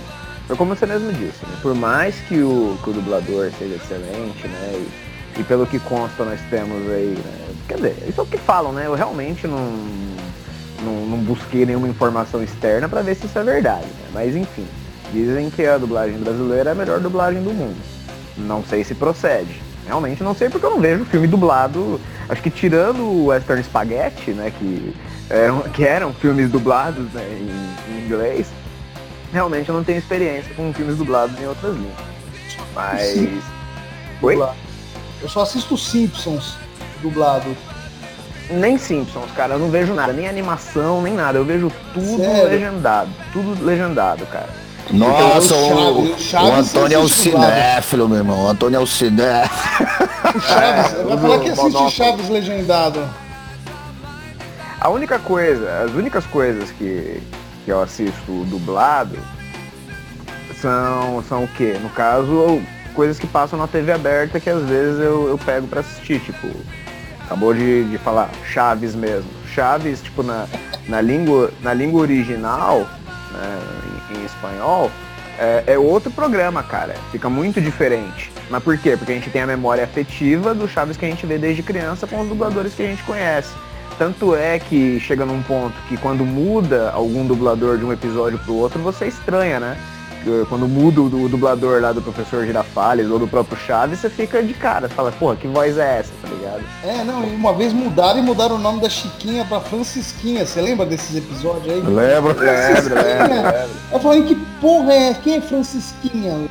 [0.48, 1.58] Foi como você mesmo disse, né?
[1.62, 4.74] Por mais que o, que o dublador seja excelente, né?
[4.74, 7.56] E, e, pelo que consta nós temos aí, né?
[7.68, 8.86] Quer dizer, isso é o que falam, né?
[8.86, 9.72] Eu realmente não,
[10.84, 14.10] não, não busquei nenhuma informação externa para ver se isso é verdade, né?
[14.14, 14.68] Mas enfim,
[15.12, 17.78] dizem que a dublagem brasileira é a melhor dublagem do mundo.
[18.38, 19.62] Não sei se procede.
[19.86, 22.00] Realmente não sei porque eu não vejo filme dublado.
[22.28, 24.94] Acho que tirando o Western Spaghetti, né, que
[25.30, 28.48] eram, que eram filmes dublados né, em, em inglês,
[29.32, 32.06] realmente eu não tenho experiência com filmes dublados em outras línguas.
[32.74, 33.02] Mas.
[33.02, 33.42] Sim.
[34.22, 34.36] Oi?
[35.22, 36.58] Eu só assisto Simpsons
[37.02, 37.56] dublado.
[38.50, 41.38] Nem Simpsons, cara, eu não vejo nada, nem animação, nem nada.
[41.38, 42.46] Eu vejo tudo Sério?
[42.46, 43.10] legendado.
[43.34, 44.65] Tudo legendado, cara.
[44.92, 48.46] Nossa, então, o, Chaves, o Antônio é um cinéfilo, meu irmão.
[48.46, 49.60] O Antônio é um cinéfilo.
[50.36, 53.10] O Chaves, é, vai falar que assiste Chaves legendado.
[54.80, 57.22] A única coisa, as únicas coisas que,
[57.64, 59.18] que eu assisto dublado
[60.62, 61.78] são, são o quê?
[61.82, 62.62] No caso,
[62.94, 66.48] coisas que passam na TV aberta que às vezes eu, eu pego para assistir, tipo,
[67.26, 69.30] acabou de, de falar Chaves mesmo.
[69.54, 70.48] Chaves, tipo, na,
[70.88, 72.88] na, língua, na língua original,
[73.32, 73.60] né,
[74.16, 74.92] em, espanhol,
[75.38, 76.96] é, é, outro programa, cara.
[77.12, 78.32] Fica muito diferente.
[78.50, 78.96] Mas por quê?
[78.96, 82.08] Porque a gente tem a memória afetiva do Chaves que a gente vê desde criança
[82.08, 83.54] com os dubladores que a gente conhece.
[83.98, 88.54] Tanto é que chega num ponto que quando muda algum dublador de um episódio pro
[88.56, 89.78] outro, você estranha, né?
[90.50, 94.54] Quando muda o dublador lá do professor Girafales ou do próprio Chaves, você fica de
[94.54, 96.64] cara, fala, porra, que voz é essa, tá ligado?
[96.84, 100.62] É, não, e uma vez mudaram e mudaram o nome da Chiquinha pra Francisquinha, você
[100.62, 101.82] lembra desses episódios aí?
[101.82, 103.76] Lembro, lembro, lembro.
[103.92, 105.14] Eu falei, que porra é?
[105.14, 106.48] Quem é Francisquinha?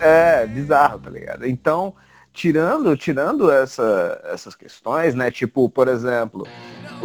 [0.00, 1.46] É, bizarro, tá ligado?
[1.46, 1.94] Então,
[2.32, 5.30] tirando, tirando essa, essas questões, né?
[5.30, 6.46] Tipo, por exemplo,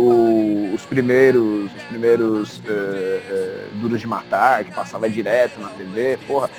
[0.01, 6.17] o, os primeiros, os primeiros uh, uh, Duros de Matar, que passava direto na TV,
[6.27, 6.49] porra.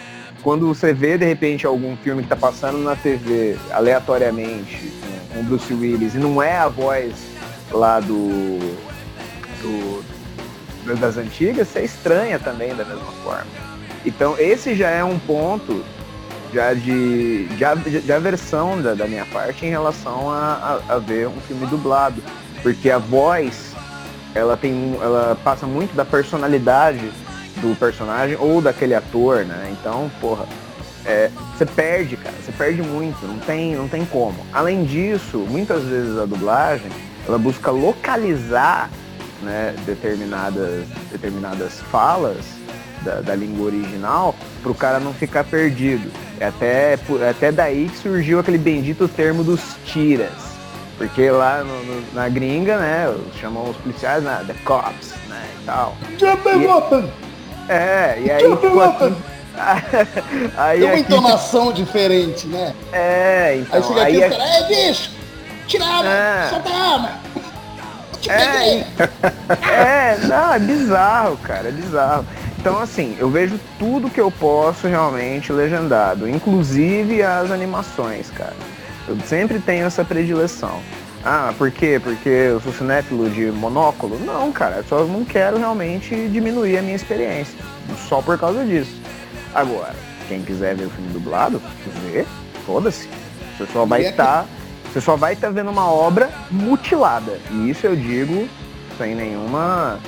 [0.43, 4.93] Quando você vê de repente algum filme que tá passando na TV aleatoriamente
[5.33, 7.15] com Bruce Willis e não é a voz
[7.71, 8.59] lá do,
[9.61, 10.03] do
[10.99, 13.47] das antigas, você estranha também da mesma forma.
[14.05, 15.85] Então esse já é um ponto
[16.53, 21.29] já de, de, de aversão da, da minha parte em relação a, a, a, ver
[21.29, 22.23] um filme dublado.
[22.63, 23.73] Porque a voz,
[24.35, 24.97] ela tem.
[25.01, 27.11] ela passa muito da personalidade
[27.57, 29.75] do personagem ou daquele ator, né?
[29.79, 30.47] Então, porra,
[31.05, 34.47] é, você perde, cara, você perde muito, não tem, não tem como.
[34.53, 36.91] Além disso, muitas vezes a dublagem,
[37.27, 38.89] ela busca localizar
[39.43, 42.39] né, determinadas, determinadas falas
[43.03, 46.11] da, da língua original para o cara não ficar perdido.
[46.39, 50.52] É até, é até daí que surgiu aquele bendito termo dos tiras.
[51.03, 55.65] Porque lá no, no, na gringa, né, chamam os policiais, né, the cops, né, e
[55.65, 55.97] tal.
[56.17, 57.11] Jump weapon!
[57.69, 59.15] É, e aí, tipo, aqui,
[60.57, 62.73] aí Tem uma aqui, entonação diferente, né?
[62.93, 63.79] É, então.
[63.79, 65.11] Aí chega aqui aí, é bicho!
[65.67, 66.09] Tira a arma!
[66.09, 66.49] É.
[66.51, 67.11] Solta a arma!
[68.29, 68.85] É,
[70.15, 72.25] é, não, é bizarro, cara, é bizarro.
[72.61, 78.55] Então, assim, eu vejo tudo que eu posso realmente legendado, inclusive as animações, cara.
[79.07, 80.81] Eu sempre tenho essa predileção.
[81.25, 82.01] Ah, por quê?
[82.03, 84.19] Porque eu sou cinéfilo de monóculo?
[84.19, 87.55] Não, cara, eu só não quero realmente diminuir a minha experiência.
[88.09, 89.01] Só por causa disso.
[89.55, 89.95] Agora,
[90.29, 91.63] quem quiser ver o filme dublado,
[92.11, 92.25] vê,
[92.67, 93.09] foda-se.
[93.57, 94.43] Você só vai estar.
[94.43, 94.47] Tá,
[94.93, 97.39] você só vai estar tá vendo uma obra mutilada.
[97.51, 98.49] E isso eu digo
[98.99, 100.01] sem nenhuma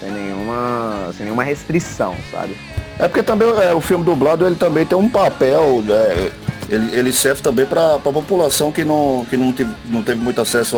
[0.00, 2.56] sem nenhuma, sem nenhuma restrição, sabe?
[2.98, 6.30] É porque também é, o filme dublado ele também tem um papel, né?
[6.68, 10.40] Ele, ele serve também para a população que não, que não teve, não teve muito
[10.40, 10.76] acesso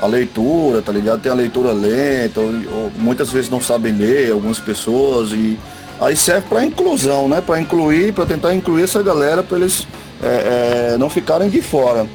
[0.00, 1.20] a leitura, tá ligado?
[1.20, 5.58] Tem a leitura lenta, ou, ou, muitas vezes não sabem ler, algumas pessoas, e
[6.00, 7.40] aí serve para inclusão, né?
[7.40, 9.86] Para incluir, para tentar incluir essa galera para eles
[10.22, 12.06] é, é, não ficarem de fora.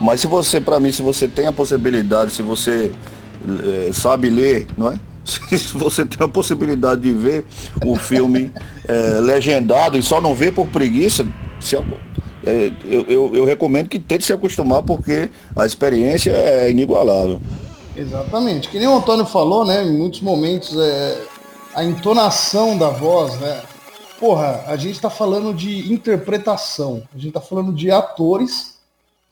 [0.00, 2.92] Mas se você, para mim, se você tem a possibilidade, se você
[3.46, 4.98] é, sabe ler, não é?
[5.24, 7.44] se você tem a possibilidade de ver
[7.84, 8.50] o filme
[8.86, 11.26] é, legendado e só não vê por preguiça,
[11.60, 11.82] se, é,
[12.84, 17.40] eu, eu, eu, recomendo que tente se acostumar porque a experiência é inigualável.
[17.96, 18.68] Exatamente.
[18.68, 19.84] Que nem o Antônio falou, né?
[19.84, 21.22] Em muitos momentos é,
[21.74, 23.62] a entonação da voz, né?
[24.20, 27.02] Porra, a gente está falando de interpretação.
[27.14, 28.78] A gente está falando de atores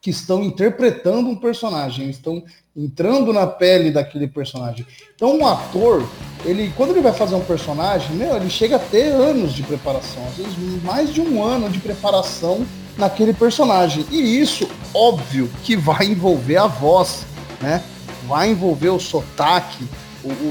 [0.00, 2.42] que estão interpretando um personagem, estão
[2.76, 4.86] entrando na pele daquele personagem.
[5.14, 6.06] Então, um ator,
[6.44, 10.22] ele quando ele vai fazer um personagem, meu, ele chega a ter anos de preparação,
[10.28, 12.64] às vezes mais de um ano de preparação
[12.96, 14.06] naquele personagem.
[14.10, 17.26] E isso, óbvio, que vai envolver a voz,
[17.60, 17.82] né?
[18.26, 19.84] Vai envolver o sotaque,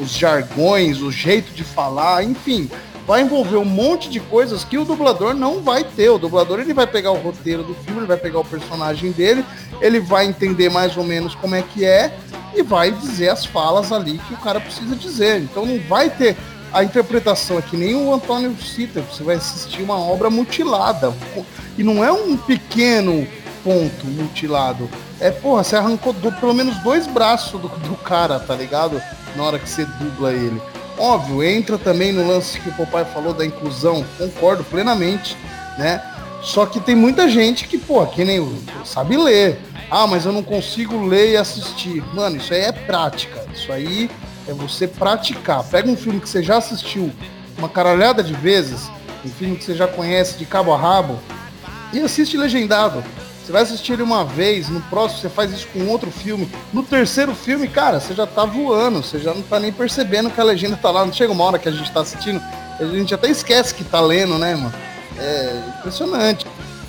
[0.02, 2.70] os jargões, o jeito de falar, enfim,
[3.06, 6.10] vai envolver um monte de coisas que o dublador não vai ter.
[6.10, 9.46] O dublador ele vai pegar o roteiro do filme, ele vai pegar o personagem dele,
[9.82, 12.18] ele vai entender mais ou menos como é que é
[12.56, 15.42] e vai dizer as falas ali que o cara precisa dizer.
[15.42, 16.38] Então não vai ter
[16.76, 21.14] a interpretação aqui, nem o Antônio cita, você vai assistir uma obra mutilada.
[21.78, 23.26] E não é um pequeno
[23.64, 24.90] ponto mutilado.
[25.22, 29.02] É, porra, você arrancou do, pelo menos dois braços do, do cara, tá ligado?
[29.38, 30.62] Na hora que você dubla ele.
[30.98, 35.38] Óbvio, entra também no lance que o papai falou da inclusão, concordo plenamente,
[35.78, 36.02] né?
[36.42, 38.46] Só que tem muita gente que, pô, que nem
[38.84, 39.62] sabe ler.
[39.90, 42.04] Ah, mas eu não consigo ler e assistir.
[42.14, 43.46] Mano, isso aí é prática.
[43.54, 44.10] Isso aí
[44.48, 45.64] é você praticar.
[45.64, 47.12] Pega um filme que você já assistiu
[47.58, 48.90] uma caralhada de vezes,
[49.26, 51.20] um filme que você já conhece de cabo a rabo,
[51.94, 53.04] e assiste legendado.
[53.44, 56.50] Você vai assistir ele uma vez, no próximo você faz isso com outro filme.
[56.74, 60.42] No terceiro filme, cara, você já tá voando, você já não tá nem percebendo que
[60.42, 61.06] a legenda tá lá.
[61.06, 62.42] Não chega uma hora que a gente tá assistindo,
[62.80, 64.74] a gente até esquece que tá lendo, né, mano?
[65.20, 66.48] É impressionante.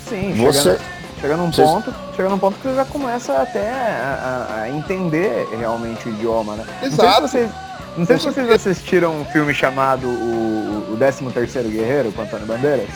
[0.09, 0.61] Sim, você...
[0.61, 0.81] chega,
[1.19, 6.07] chega num ponto, chega num ponto que você já começa até a, a entender realmente
[6.07, 6.65] o idioma, né?
[6.83, 7.21] Exato.
[7.21, 7.51] Não sei se vocês,
[7.97, 12.45] não sei se vocês assistiram um filme chamado O, o 13 Terceiro Guerreiro, com Antônio
[12.45, 12.89] Bandeiras.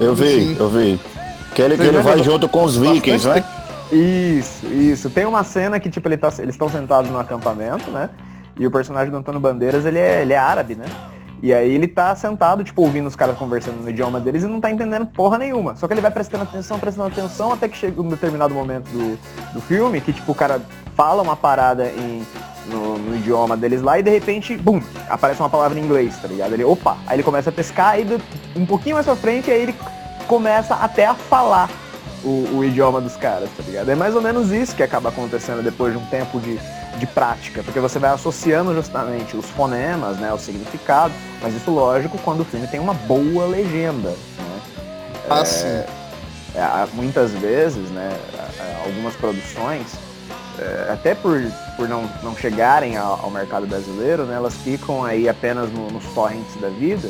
[0.00, 0.56] Eu vi, Sim.
[0.58, 1.00] eu vi.
[1.54, 3.44] Que ele, que ele vai junto com os vikings, né?
[3.90, 5.10] Isso, isso.
[5.10, 8.10] Tem uma cena que, tipo, ele tá, eles estão sentados no acampamento, né?
[8.58, 10.84] E o personagem do Antônio Bandeiras, ele é, ele é árabe, né?
[11.42, 14.60] E aí ele tá sentado, tipo, ouvindo os caras conversando no idioma deles e não
[14.60, 15.76] tá entendendo porra nenhuma.
[15.76, 19.18] Só que ele vai prestando atenção, prestando atenção, até que chega um determinado momento do,
[19.52, 20.60] do filme, que tipo, o cara
[20.96, 22.26] fala uma parada em,
[22.66, 26.26] no, no, idioma deles lá e de repente, bum, aparece uma palavra em inglês, tá
[26.26, 26.52] ligado?
[26.54, 28.06] Ele, opa, aí ele começa a pescar e
[28.56, 29.74] um pouquinho mais pra frente, aí ele
[30.26, 31.70] começa até a falar
[32.24, 33.88] o, o, idioma dos caras, tá ligado?
[33.88, 36.58] É mais ou menos isso que acaba acontecendo depois de um tempo de,
[36.98, 42.18] de prática, porque você vai associando justamente os fonemas, né, o significado, mas isso lógico
[42.18, 44.60] quando o filme tem uma boa legenda, né?
[45.30, 45.66] Ah, é, sim.
[46.54, 48.10] É, muitas vezes, né,
[48.84, 49.86] algumas produções,
[50.58, 51.40] é, até por,
[51.76, 56.04] por não, não chegarem ao, ao mercado brasileiro, né, elas ficam aí apenas no, nos
[56.14, 57.08] torrents da vida,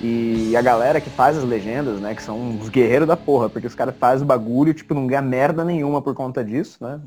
[0.00, 3.66] e a galera que faz as legendas, né, que são os guerreiros da porra, porque
[3.66, 7.00] os caras fazem o bagulho, tipo, não ganha merda nenhuma por conta disso, né?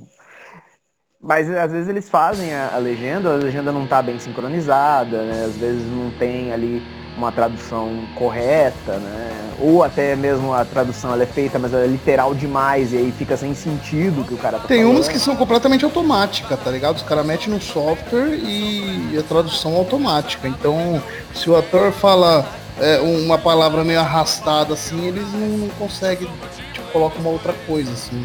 [1.23, 5.45] Mas às vezes eles fazem a, a legenda, a legenda não tá bem sincronizada, né?
[5.47, 6.81] Às vezes não tem ali
[7.15, 9.29] uma tradução correta, né?
[9.59, 13.13] Ou até mesmo a tradução ela é feita, mas ela é literal demais e aí
[13.15, 14.95] fica sem sentido que o cara tá Tem falando.
[14.95, 16.95] umas que são completamente automáticas, tá ligado?
[16.95, 20.47] Os caras metem no software e a tradução automática.
[20.47, 21.03] Então,
[21.35, 22.43] se o ator fala
[22.79, 26.27] é, uma palavra meio arrastada assim, eles não, não conseguem,
[26.73, 28.23] tipo, colocam uma outra coisa assim.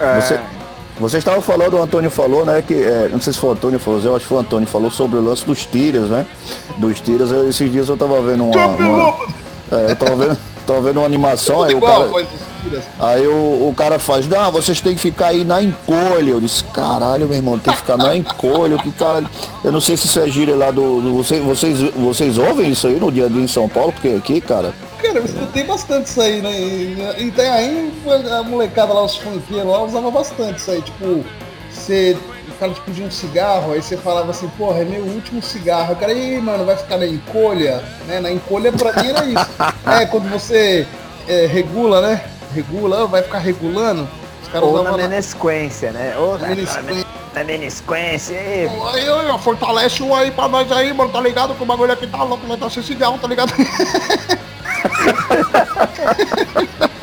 [0.00, 0.20] É.
[0.20, 0.40] Você,
[0.98, 3.78] você estava falando, o Antônio falou, né, que, é, não sei se foi o Antônio
[3.78, 6.26] falou, eu acho que foi o Antônio falou sobre o lance dos tiras, né?
[6.76, 8.66] Dos tiras, esses dias eu tava vendo uma.
[8.66, 9.26] uma
[9.70, 12.10] é, eu tava vendo, tava vendo uma animação, aí o cara.
[12.98, 16.30] Aí o, o cara faz, não, vocês têm que ficar aí na encolha.
[16.30, 19.28] Eu disse, caralho, meu irmão, tem que ficar na encolha, que caralho.
[19.62, 21.00] Eu não sei se isso é gíria lá do.
[21.00, 24.08] do vocês, vocês, vocês ouvem isso aí no dia a dia em São Paulo, porque
[24.08, 24.74] aqui, cara.
[25.02, 26.50] Cara, eu escutei bastante isso aí, né?
[26.50, 27.92] E, e aí
[28.32, 31.24] a molecada lá, os funkeiros lá, usava bastante isso aí, tipo,
[31.70, 32.16] você
[32.58, 35.92] cara te pedia um cigarro, aí você falava assim, porra, é meu último cigarro.
[35.92, 38.20] O cara, aí, mano, vai ficar na encolha, né?
[38.20, 39.46] Na encolha pra mim era isso.
[39.86, 40.86] é, quando você
[41.26, 42.24] é, regula, né?
[42.54, 44.08] Regula, vai ficar regulando.
[44.42, 46.16] Os caras Ou na menesquência, né?
[46.18, 47.06] Ou na menesquência.
[47.34, 48.68] Na menesquência, aí.
[48.94, 51.54] Aí, aí, fortalece o aí pra nós aí, mano, tá ligado?
[51.54, 53.52] Que o bagulho aqui tá louco, vai tá sem cigarro, tá ligado?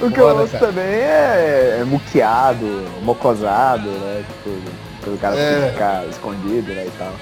[0.00, 4.24] O que eu ouço também é, é muqueado, mocosado, né?
[4.28, 5.70] Tipo, o cara é.
[5.70, 7.12] ficar escondido né, e tal.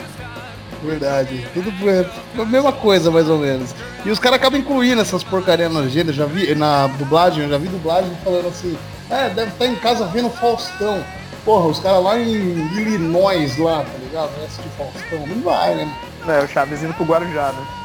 [0.83, 1.47] Verdade.
[1.53, 2.07] Tudo é
[2.41, 3.75] a mesma coisa, mais ou menos.
[4.05, 6.11] E os caras acabam incluindo essas porcarias na legenda.
[6.13, 8.77] Já vi na dublagem, eu já vi dublagem falando assim,
[9.11, 11.05] é, deve estar em casa vendo Faustão.
[11.45, 14.31] Porra, os caras lá em Illinois lá, tá ligado?
[14.45, 15.27] Esse de Faustão.
[15.27, 15.95] Não vai, né?
[16.29, 17.80] É, o Chaves indo pro Guarujá, né?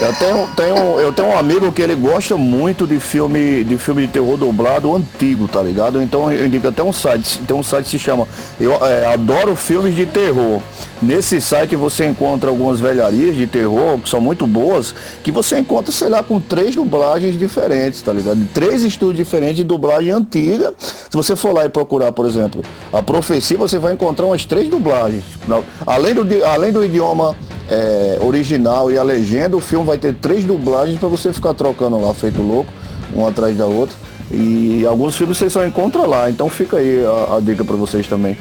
[0.00, 4.06] Eu tenho, tenho, eu tenho um amigo que ele gosta muito de filme de filme
[4.06, 6.02] de terror dublado antigo, tá ligado?
[6.02, 8.26] Então eu indico até um site, tem um site que se chama
[8.58, 10.60] Eu é, adoro filmes de terror.
[11.02, 15.90] Nesse site você encontra algumas velharias de terror que são muito boas, que você encontra,
[15.90, 18.46] sei lá, com três dublagens diferentes, tá ligado?
[18.52, 20.74] Três estúdios diferentes de dublagem antiga.
[20.78, 22.62] Se você for lá e procurar, por exemplo,
[22.92, 25.24] a profecia, você vai encontrar umas três dublagens.
[25.86, 27.34] Além do, além do idioma
[27.70, 32.00] é, original e a legenda, o filme vai ter três dublagens para você ficar trocando
[32.00, 32.72] lá, feito louco,
[33.14, 33.96] um atrás da outra.
[34.30, 38.06] E alguns filmes você só encontra lá, então fica aí a, a dica para vocês
[38.06, 38.36] também.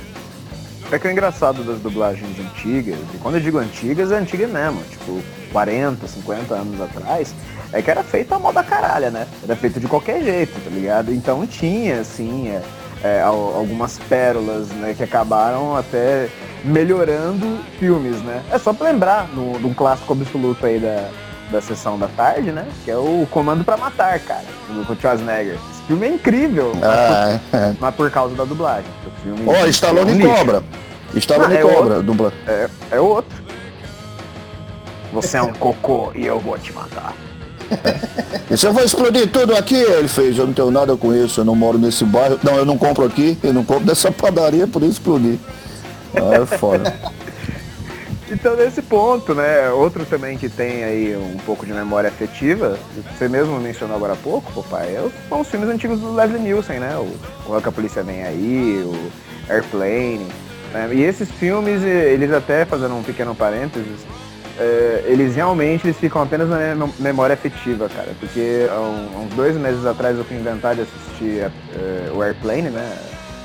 [0.91, 4.81] É que o engraçado das dublagens antigas, e quando eu digo antigas, é antiga mesmo,
[4.89, 5.21] tipo
[5.51, 7.33] 40, 50 anos atrás,
[7.71, 9.27] é que era feito a moda caralha, né?
[9.43, 11.13] Era feito de qualquer jeito, tá ligado?
[11.13, 12.61] Então tinha, assim, é,
[13.03, 16.29] é, algumas pérolas, né, que acabaram até
[16.63, 18.43] melhorando filmes, né?
[18.51, 21.09] É só pra lembrar no, num clássico absoluto aí da,
[21.51, 22.67] da sessão da tarde, né?
[22.83, 25.55] Que é o Comando para Matar, cara, do Schwarzenegger.
[25.71, 27.75] Esse filme é incrível, ah, mas, por, é.
[27.79, 28.91] mas, por, causa da dublagem.
[29.47, 30.63] Ó, oh, Stallone é um Cobra.
[31.15, 32.33] Stallone ah, é Cobra, dubla.
[32.47, 33.41] É, é outro.
[35.13, 37.15] Você é um cocô e eu vou te matar.
[38.49, 39.75] E você vai explodir tudo aqui?
[39.75, 42.39] Ele fez, eu não tenho nada com isso, eu não moro nesse bairro.
[42.43, 45.39] Não, eu não compro aqui, eu não compro dessa padaria, por isso explodi.
[46.15, 46.93] Ah, é foda.
[48.31, 52.77] Então nesse ponto, né, outro também que tem aí um pouco de memória afetiva,
[53.17, 56.79] você mesmo mencionou agora há pouco, papai, é são os filmes antigos do Leslie Nielsen,
[56.79, 56.95] né?
[56.95, 60.27] O, o que a Polícia Vem Aí, o Airplane.
[60.71, 60.89] Né?
[60.93, 64.05] E esses filmes, eles até, fazendo um pequeno parênteses,
[64.59, 68.09] é, eles realmente eles ficam apenas na memória afetiva, cara.
[68.19, 72.97] Porque há uns dois meses atrás eu fui inventar de assistir é, o Airplane, né?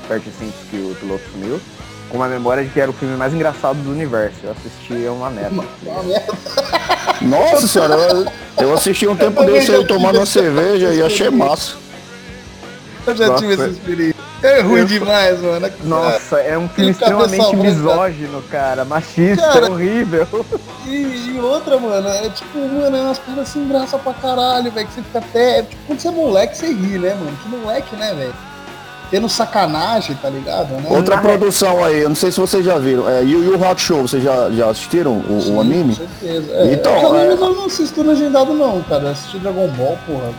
[0.07, 1.59] Perto de que o piloto sumiu
[2.09, 4.37] com uma memória de que era o filme mais engraçado do universo.
[4.43, 5.63] Eu assisti é uma merda.
[5.83, 6.33] Uma merda.
[7.21, 8.25] Nossa senhora, eu,
[8.59, 11.77] eu assisti um tempo desse aí tomando uma cerveja e achei massa.
[13.07, 13.41] Eu já Nossa.
[13.41, 14.14] tive essa experiência.
[14.43, 14.85] É ruim eu...
[14.85, 15.71] demais, mano.
[15.83, 18.85] Nossa, é um filme extremamente misógino, cara.
[18.85, 20.27] Machista, cara, horrível.
[20.85, 24.87] E, e, outra, mano, é tipo, mano, é umas coisas sem graça pra caralho, velho.
[24.87, 25.63] Que você fica até.
[25.63, 27.37] Tipo, quando você é moleque, você ri, né, mano?
[27.41, 28.33] Que moleque, né, velho?
[29.09, 30.69] tendo sacanagem, tá ligado?
[30.73, 30.87] Né?
[30.89, 34.23] Outra produção aí, eu não sei se vocês já viram, é Yu Yu Hakusho, vocês
[34.23, 35.95] já, já assistiram o, Sim, o anime?
[35.95, 36.53] Com certeza.
[36.53, 37.43] É, então, os animes é...
[37.43, 40.33] eu não assisto legendado não, cara, eu assisti Dragon Ball, porra.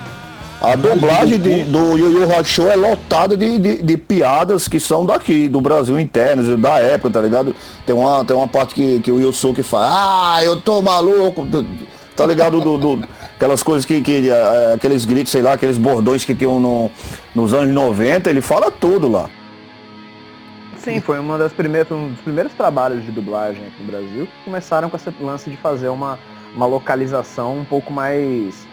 [0.60, 5.04] A dublagem de, do Yu Yu Hakusho é lotada de, de, de, piadas que são
[5.04, 7.54] daqui, do Brasil internas, da época, tá ligado?
[7.84, 11.46] Tem uma, tem uma parte que, que o Yusuke fala, ah, eu tô maluco,
[12.16, 12.60] tá ligado?
[12.60, 16.58] Do, do, aquelas coisas que, que uh, aqueles gritos, sei lá, aqueles bordões que tinham
[16.58, 16.90] no,
[17.34, 19.28] nos anos 90, ele fala tudo lá.
[20.78, 24.44] Sim, foi uma das primeiras, um dos primeiros trabalhos de dublagem aqui no Brasil que
[24.44, 26.18] começaram com esse lance de fazer uma,
[26.54, 28.66] uma localização um pouco mais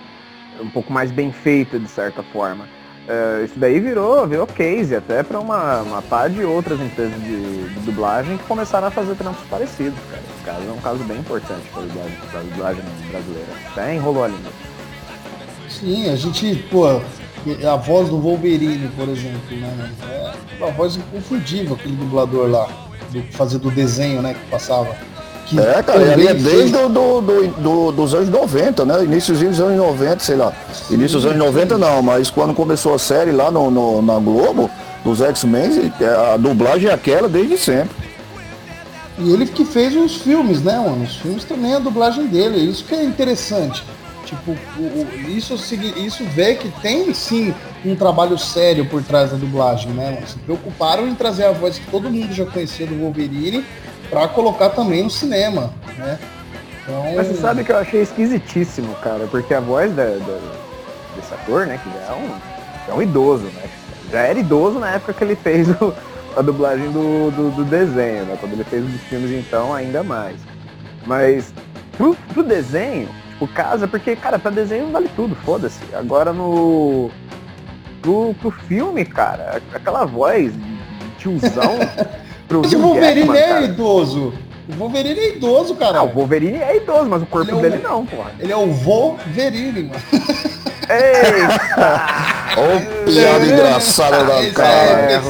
[0.61, 2.65] um pouco mais bem feita de certa forma.
[3.03, 7.67] Uh, isso daí virou, virou case até para uma, uma par de outras empresas de,
[7.67, 10.23] de, dublagem que começaram a fazer trampos parecidos, cara.
[10.23, 13.49] Esse caso é um caso bem importante para a dublagem, brasileira.
[13.71, 14.51] Até enrolou a língua.
[15.67, 19.91] Sim, a gente, pô, a voz do Wolverine, por exemplo, né?
[20.09, 22.69] É uma voz inconfundível, aquele dublador lá,
[23.11, 24.95] do fazer do desenho, né, que passava.
[25.45, 29.03] Que é, cara, ele é desde do, do, do, dos anos 90, né?
[29.03, 30.53] Início dos anos 90, sei lá.
[30.89, 34.69] Início dos anos 90 não, mas quando começou a série lá no, no na Globo,
[35.03, 35.91] dos X-Men,
[36.31, 37.95] a dublagem é aquela desde sempre.
[39.19, 41.03] E ele que fez os filmes, né, mano?
[41.03, 43.83] Os filmes também, a dublagem dele, isso que é interessante.
[44.25, 44.57] Tipo,
[45.27, 47.53] isso, isso vê que tem sim
[47.85, 50.17] um trabalho sério por trás da dublagem, né?
[50.25, 53.63] Se preocuparam em trazer a voz que todo mundo já conhecia do Wolverine
[54.13, 56.19] para colocar também no cinema, né?
[56.83, 57.03] Então...
[57.15, 60.39] Mas você sabe que eu achei esquisitíssimo, cara, porque a voz da, da,
[61.15, 63.63] desse ator, né, que já é um, é um idoso, né?
[64.11, 65.93] Já era idoso na época que ele fez o,
[66.37, 68.37] a dublagem do, do, do, desenho, né?
[68.39, 70.37] Quando ele fez os filmes, então, ainda mais.
[71.07, 71.51] Mas
[71.97, 75.79] pro, pro desenho, tipo, casa, porque, cara, pra desenho vale tudo, foda-se.
[75.95, 77.09] Agora no.
[78.01, 80.77] Pro, pro filme, cara, aquela voz de
[81.17, 81.79] tiozão.
[82.47, 83.61] pro mas o Wolverine Jackman, é cara.
[83.65, 84.33] idoso.
[84.69, 85.99] O Wolverine é idoso, cara.
[85.99, 88.31] Ah, o Wolverine é idoso, mas o corpo é dele não, porra.
[88.39, 90.03] Ele é o Wolverine, mano.
[90.89, 92.33] Eita!
[92.55, 95.21] Ô, piada engraçada da cara.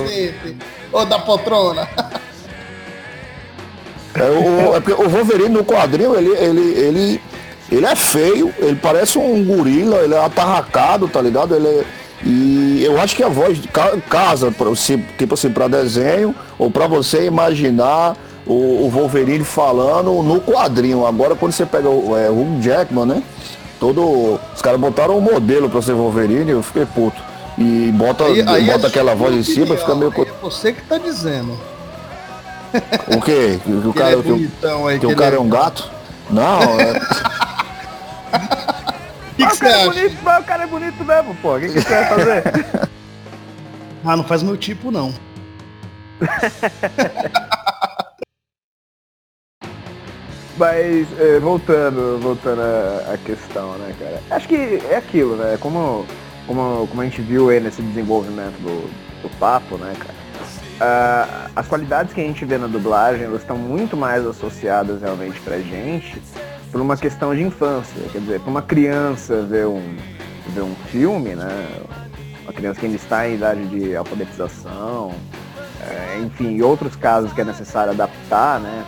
[0.92, 1.88] Ô, da poltrona.
[4.16, 7.22] É, o, é porque o Wolverine no quadril, ele, ele, ele,
[7.72, 11.56] ele é feio, ele parece um gorila, ele é atarracado, tá ligado?
[11.56, 11.84] Ele é,
[12.26, 13.60] e eu acho que a voz
[14.10, 14.54] casa,
[15.18, 18.16] tipo assim, para desenho, ou para você imaginar
[18.46, 21.06] o, o, Wolverine falando no quadrinho.
[21.06, 23.24] Agora quando você pega o, é, Hugh Jackman, né?
[23.80, 24.40] Todo.
[24.56, 27.22] Os caras botaram um modelo para ser Wolverine, eu fiquei puto.
[27.58, 30.12] E bota, aí, aí bota aquela voz em cima, fica meio.
[30.18, 31.58] É você que tá dizendo.
[33.16, 33.60] O quê?
[33.64, 35.38] Que, o cara, é que, aí, que, que o cara é...
[35.38, 35.90] é um gato?
[36.30, 37.00] Não, é.
[39.34, 39.86] O que, que você acha?
[39.86, 41.56] Bonito, mas o cara é bonito mesmo, pô.
[41.56, 42.44] O que, que você vai fazer?
[44.06, 45.12] ah, não faz meu tipo, não.
[50.56, 54.22] Mas, é, voltando, voltando à questão, né, cara?
[54.30, 55.58] Acho que é aquilo, né?
[55.60, 56.06] Como,
[56.46, 58.88] como, como a gente viu aí nesse desenvolvimento do,
[59.24, 60.14] do papo, né, cara?
[60.76, 65.40] Uh, as qualidades que a gente vê na dublagem, elas estão muito mais associadas realmente
[65.40, 66.22] pra gente
[66.74, 68.02] por uma questão de infância.
[68.12, 69.96] Quer dizer, para uma criança ver um,
[70.48, 71.70] ver um filme, né?
[72.42, 75.14] Uma criança que ainda está em idade de alfabetização,
[75.80, 78.86] é, enfim, outros casos que é necessário adaptar, né?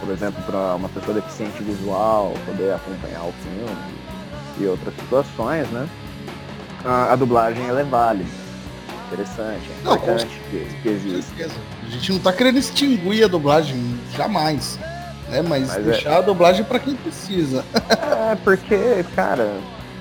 [0.00, 3.96] Por exemplo, para uma pessoa deficiente visual poder acompanhar o filme
[4.60, 5.88] e outras situações, né?
[6.84, 8.46] A, a dublagem ela é válida
[9.08, 11.32] interessante, é importante não, que, que exista.
[11.84, 14.78] A gente não está querendo extinguir a dublagem, jamais
[15.28, 15.42] né?
[15.42, 16.16] Mas, Mas deixar é...
[16.18, 17.64] a dublagem para quem precisa.
[17.74, 19.56] É, porque, cara,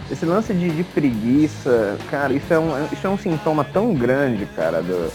[0.10, 4.46] esse lance de, de, preguiça, cara, isso é, um, isso é um sintoma tão grande,
[4.48, 5.12] cara, do,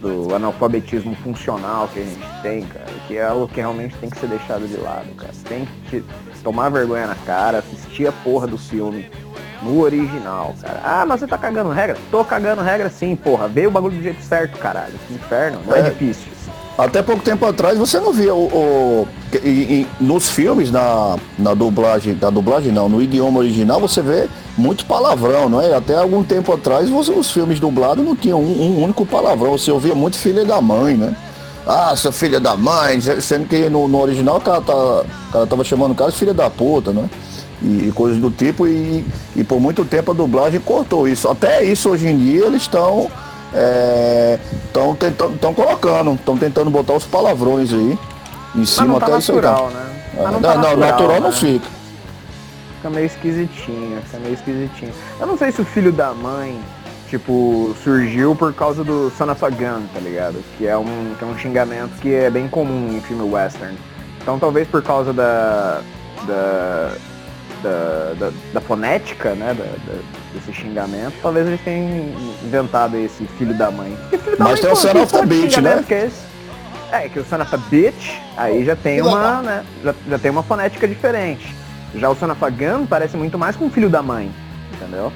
[0.00, 4.18] do analfabetismo funcional que a gente tem, cara, que é algo que realmente tem que
[4.18, 5.32] ser deixado de lado, cara.
[5.48, 6.04] Tem que
[6.42, 9.10] tomar vergonha na cara, assistir a porra do filme
[9.62, 10.80] no original, cara.
[10.84, 11.96] Ah, mas você tá cagando regra?
[12.10, 13.48] Tô cagando regra sim, porra.
[13.48, 14.92] Veio o bagulho do jeito certo, caralho.
[15.08, 16.33] Que inferno, não é, é difícil.
[16.76, 19.08] Até pouco tempo atrás você não via o, o
[19.44, 24.28] e, e, nos filmes, na, na dublagem, na dublagem não, no idioma original você vê
[24.58, 25.72] muito palavrão, não é?
[25.72, 29.70] Até algum tempo atrás você, os filmes dublados não tinham um, um, único palavrão, você
[29.70, 31.16] ouvia muito filha da mãe, né?
[31.64, 35.46] Ah, sua filha da mãe, sendo que no, no original o cara, tá, o cara
[35.46, 37.08] tava chamando o cara de filha da puta, né?
[37.62, 39.04] E, e coisas do tipo, e,
[39.36, 41.28] e por muito tempo a dublagem cortou isso.
[41.28, 43.08] Até isso hoje em dia eles estão
[43.54, 47.98] estão é, tentando colocando, estão tentando botar os palavrões aí
[48.54, 49.84] em cima tá até natural, isso aí.
[49.84, 50.02] Né?
[50.16, 51.20] É, não, tá natural, natural né?
[51.20, 51.66] não fica.
[52.76, 54.92] Fica meio esquisitinho, fica meio esquisitinho.
[55.18, 56.60] Eu não sei se o filho da mãe,
[57.08, 60.42] tipo, surgiu por causa do Son of a Gun, tá ligado?
[60.58, 63.76] Que é um, que é um xingamento que é bem comum em filme western.
[64.20, 65.80] Então talvez por causa da.
[66.26, 66.92] da.
[67.64, 69.54] Da, da, da fonética, né?
[69.54, 69.98] Da, da,
[70.34, 72.12] desse xingamento, talvez eles tenham
[72.44, 73.96] inventado esse filho da mãe.
[74.10, 75.84] Filho da Mas mãe, tem o Son of Bitch, né?
[75.86, 76.10] Que é,
[76.92, 80.30] é, que o Son of a Bitch, aí já tem uma, né, já, já tem
[80.30, 81.54] uma fonética diferente.
[81.94, 84.30] Já o Son of a Gun parece muito mais com o filho da mãe,
[84.74, 85.12] entendeu?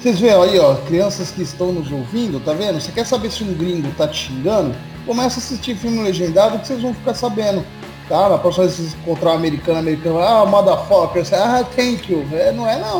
[0.00, 2.80] Vocês veem aí, ó, crianças que estão nos ouvindo, tá vendo?
[2.80, 4.74] Você quer saber se um gringo tá te xingando?
[5.04, 7.64] Começa a assistir filme legendado que vocês vão ficar sabendo.
[8.08, 12.12] Tá, na próxima vez que você encontrar um americano, americano, ah, motherfucker, você, ah, thank
[12.12, 12.24] you.
[12.32, 12.98] É, não é não.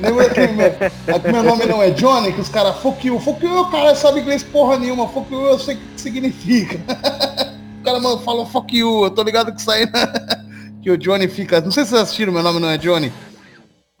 [0.00, 3.44] Lembra que meu, é meu nome não é Johnny, que os caras, fuck you, fuck
[3.44, 6.78] you, o cara sabe inglês porra nenhuma, fuck you, eu sei o que significa.
[7.80, 9.86] o cara mano, fala fuck you, eu tô ligado que isso aí,
[10.80, 13.12] que o Johnny fica, não sei se vocês assistiram, meu nome não é Johnny,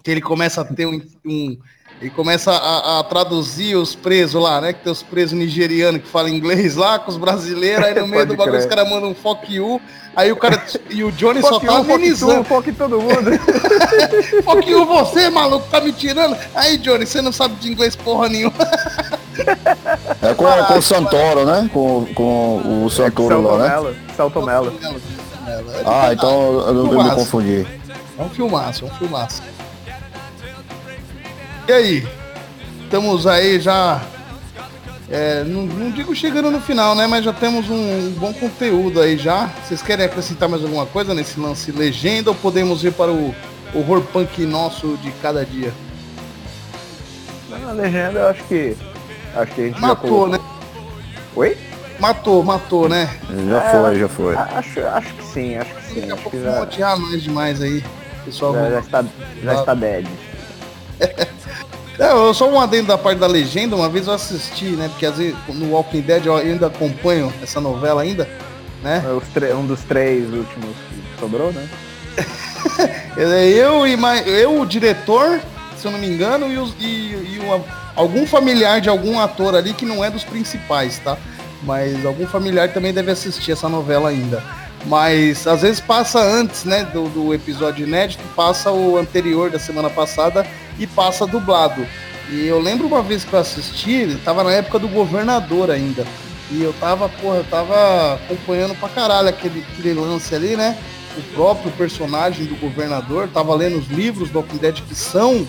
[0.06, 1.58] que ele começa a ter um, um
[2.00, 4.72] e começa a, a, traduzir os presos lá, né?
[4.72, 8.24] Que tem os presos nigerianos que falam inglês lá, com os brasileiros, aí no meio
[8.24, 9.80] do bagulho os caras mandam um fuck you,
[10.14, 10.64] aí o cara.
[10.90, 12.44] E o Johnny só tá amenizando.
[12.44, 13.32] Fuck todo mundo.
[14.44, 16.36] fuck you você, maluco, tá me tirando.
[16.54, 18.54] Aí, Johnny, você não sabe de inglês porra nenhuma.
[20.22, 21.68] É com, com o Santoro, né?
[21.72, 23.96] Com, com o Santoro é, lá, né?
[24.16, 24.72] Salto Melo.
[25.84, 27.66] Ah, então eu, eu me confundi.
[28.16, 29.55] É um filmaço, é um filmaço.
[31.68, 32.08] E aí?
[32.84, 34.00] Estamos aí já.
[35.10, 37.08] É, não, não, digo chegando no final, né?
[37.08, 39.50] Mas já temos um, um, bom conteúdo aí já.
[39.64, 43.34] Vocês querem acrescentar mais alguma coisa nesse lance legenda ou podemos ir para o
[43.74, 45.72] horror punk nosso de cada dia?
[47.50, 48.76] Na legenda eu acho que.
[49.34, 50.38] Acho que a gente Matou, né?
[51.34, 51.58] Oi?
[51.98, 53.10] Matou, matou, né?
[53.48, 54.36] Já é, foi, já foi.
[54.36, 56.00] Acho, acho que sim, acho que sim.
[56.02, 56.96] Daqui a pouco já...
[56.96, 57.82] nós demais aí.
[58.24, 59.04] Pessoal, já, já está,
[59.42, 60.06] já está dead.
[61.98, 64.88] É, eu só um adendo da parte da legenda, uma vez eu assisti, né?
[64.88, 68.28] Porque às vezes no Walking Dead eu ainda acompanho essa novela ainda,
[68.82, 69.02] né?
[69.48, 71.66] É um dos três últimos que sobrou, né?
[73.16, 75.40] eu e mais, eu, o diretor,
[75.76, 79.54] se eu não me engano, e, os, e, e uma, algum familiar de algum ator
[79.54, 81.16] ali que não é dos principais, tá?
[81.62, 84.42] Mas algum familiar também deve assistir essa novela ainda.
[84.84, 89.88] Mas às vezes passa antes, né, do, do episódio inédito, passa o anterior da semana
[89.88, 90.46] passada
[90.78, 91.86] e passa dublado.
[92.30, 96.04] E eu lembro uma vez que eu assisti, tava na época do governador ainda.
[96.50, 100.76] E eu tava, porra, eu tava acompanhando pra caralho aquele, aquele lance ali, né?
[101.16, 105.46] O próprio personagem do governador, tava lendo os livros do Walking Dead que são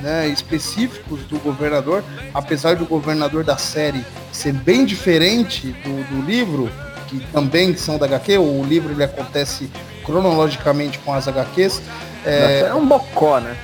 [0.00, 2.02] né, específicos do governador,
[2.32, 6.70] apesar do governador da série ser bem diferente do, do livro,
[7.08, 9.70] que também são da HQ, o livro ele acontece
[10.04, 11.82] cronologicamente com as HQs.
[12.24, 13.56] É, é um bocó, né?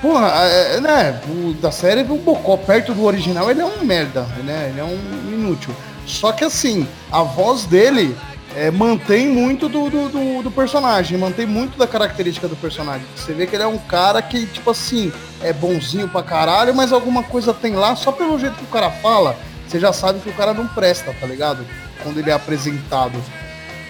[0.00, 4.22] Porra, é, né, o da série o Bocó, perto do original, ele é um merda,
[4.44, 4.68] né?
[4.70, 5.74] Ele é um inútil.
[6.06, 8.16] Só que assim, a voz dele
[8.54, 13.06] é, mantém muito do, do, do, do, personagem, mantém muito da característica do personagem.
[13.14, 16.92] Você vê que ele é um cara que, tipo assim, é bonzinho pra caralho, mas
[16.92, 19.36] alguma coisa tem lá, só pelo jeito que o cara fala,
[19.66, 21.66] você já sabe que o cara não presta, tá ligado?
[22.02, 23.20] Quando ele é apresentado.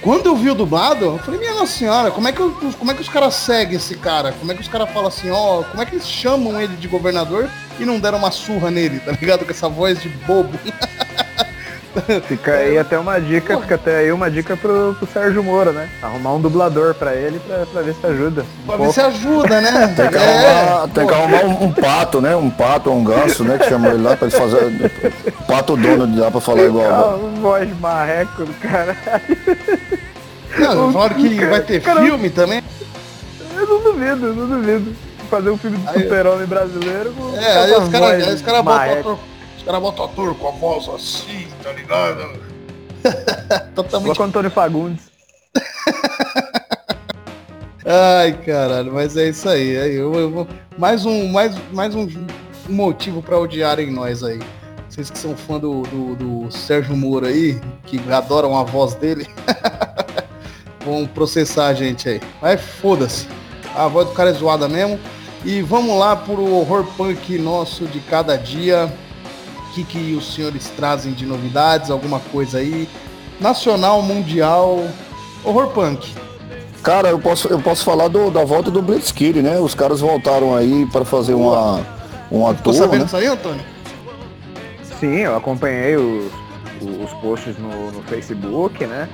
[0.03, 2.91] Quando eu vi o dublado, eu falei, minha nossa senhora, como é que, eu, como
[2.91, 4.33] é que os caras seguem esse cara?
[4.33, 6.87] Como é que os caras falam assim, ó, como é que eles chamam ele de
[6.87, 9.45] governador e não deram uma surra nele, tá ligado?
[9.45, 10.59] Com essa voz de bobo.
[12.27, 15.89] Fica aí até uma dica, fica até aí uma dica pro, pro Sérgio Moura, né?
[16.03, 18.43] Arrumar um dublador pra ele pra, pra ver se ajuda.
[18.43, 18.93] Um pra pouco.
[18.93, 19.95] ver se ajuda, né?
[19.97, 20.51] Tem que é.
[20.51, 22.37] arrumar, tem que arrumar um, um, pato, né?
[22.37, 23.59] Um pato ou um ganso, né?
[23.59, 24.93] Que chamou ele lá pra ele fazer.
[25.47, 27.19] Pato dono de lá pra falar igual.
[27.19, 28.97] Um voz marreco do caralho.
[30.59, 32.63] Não, falaram que vai ter cara, filme também.
[33.55, 34.95] Eu não duvido, não duvido.
[35.31, 37.13] Fazer um filme de super-homem brasileiro.
[37.37, 39.19] É, aí os caras cara botam
[39.73, 42.41] botam ator com a voz assim, tá ligado?
[43.75, 44.15] Totalmente.
[44.15, 45.11] Igual Antônio Fagundes.
[47.85, 49.79] Ai, caralho, mas é isso aí.
[49.79, 52.09] aí eu, eu, mais um, mais, mais um
[52.69, 54.41] motivo para odiarem nós aí.
[54.89, 59.27] Vocês que são fã do, do, do Sérgio Moura aí, que adoram a voz dele,
[60.85, 62.21] vão processar a gente aí.
[62.41, 63.29] Mas foda-se.
[63.75, 64.99] A voz do cara é zoada mesmo.
[65.45, 68.93] E vamos lá pro horror punk nosso de cada dia
[69.77, 72.89] que, que os senhores trazem de novidades, alguma coisa aí?
[73.41, 74.87] Nacional, mundial,
[75.45, 76.15] horror punk.
[76.83, 79.59] Cara, eu posso, eu posso falar do, da volta do Blitzkrieg, né?
[79.59, 81.85] Os caras voltaram aí para fazer uma,
[82.31, 83.07] uma tour, sabendo né?
[83.07, 83.61] isso aí, Antônio?
[85.01, 86.33] Sim, eu acompanhei os,
[86.81, 89.09] os posts no, no Facebook, né?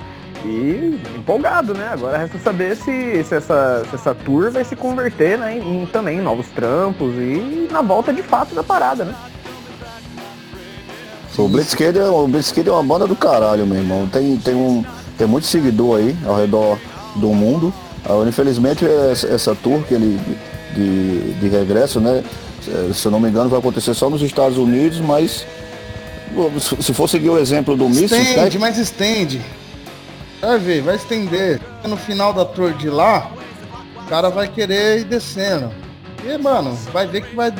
[0.45, 1.89] E empolgado, né?
[1.91, 5.85] Agora resta saber se, se, essa, se essa tour vai se converter né, em, em
[5.85, 9.15] também novos trampos e na volta de fato da parada, né?
[11.37, 14.07] O Blitzkrieg, é, o Blitzkrieg é uma banda do caralho, meu irmão.
[14.07, 14.83] Tem, tem, um,
[15.17, 16.77] tem muito seguidor aí ao redor
[17.15, 17.73] do mundo.
[18.07, 20.19] Uh, infelizmente, essa, essa tour que ele,
[20.75, 22.23] de, de regresso, né?
[22.93, 25.45] Se eu não me engano, vai acontecer só nos Estados Unidos, mas
[26.79, 28.17] se for seguir o exemplo do Míssil...
[28.17, 29.41] Estende, mas estende.
[30.39, 31.59] Vai ver, vai estender.
[31.85, 33.29] No final da tour de lá,
[33.97, 35.71] o cara vai querer ir descendo.
[36.25, 37.53] E, mano, vai ver que vai,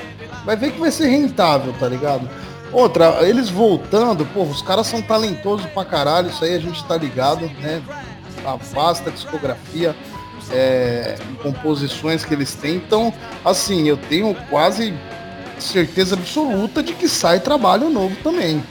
[0.45, 2.30] vai ver que vai ser rentável, tá ligado?
[2.74, 6.97] Outra, eles voltando, pô, os caras são talentosos pra caralho, isso aí a gente tá
[6.97, 7.84] ligado, né?
[8.43, 9.95] A vasta discografia,
[10.51, 12.78] é, composições que eles têm.
[12.78, 13.13] Então,
[13.45, 14.91] assim, eu tenho quase
[15.59, 18.63] certeza absoluta de que sai trabalho novo também.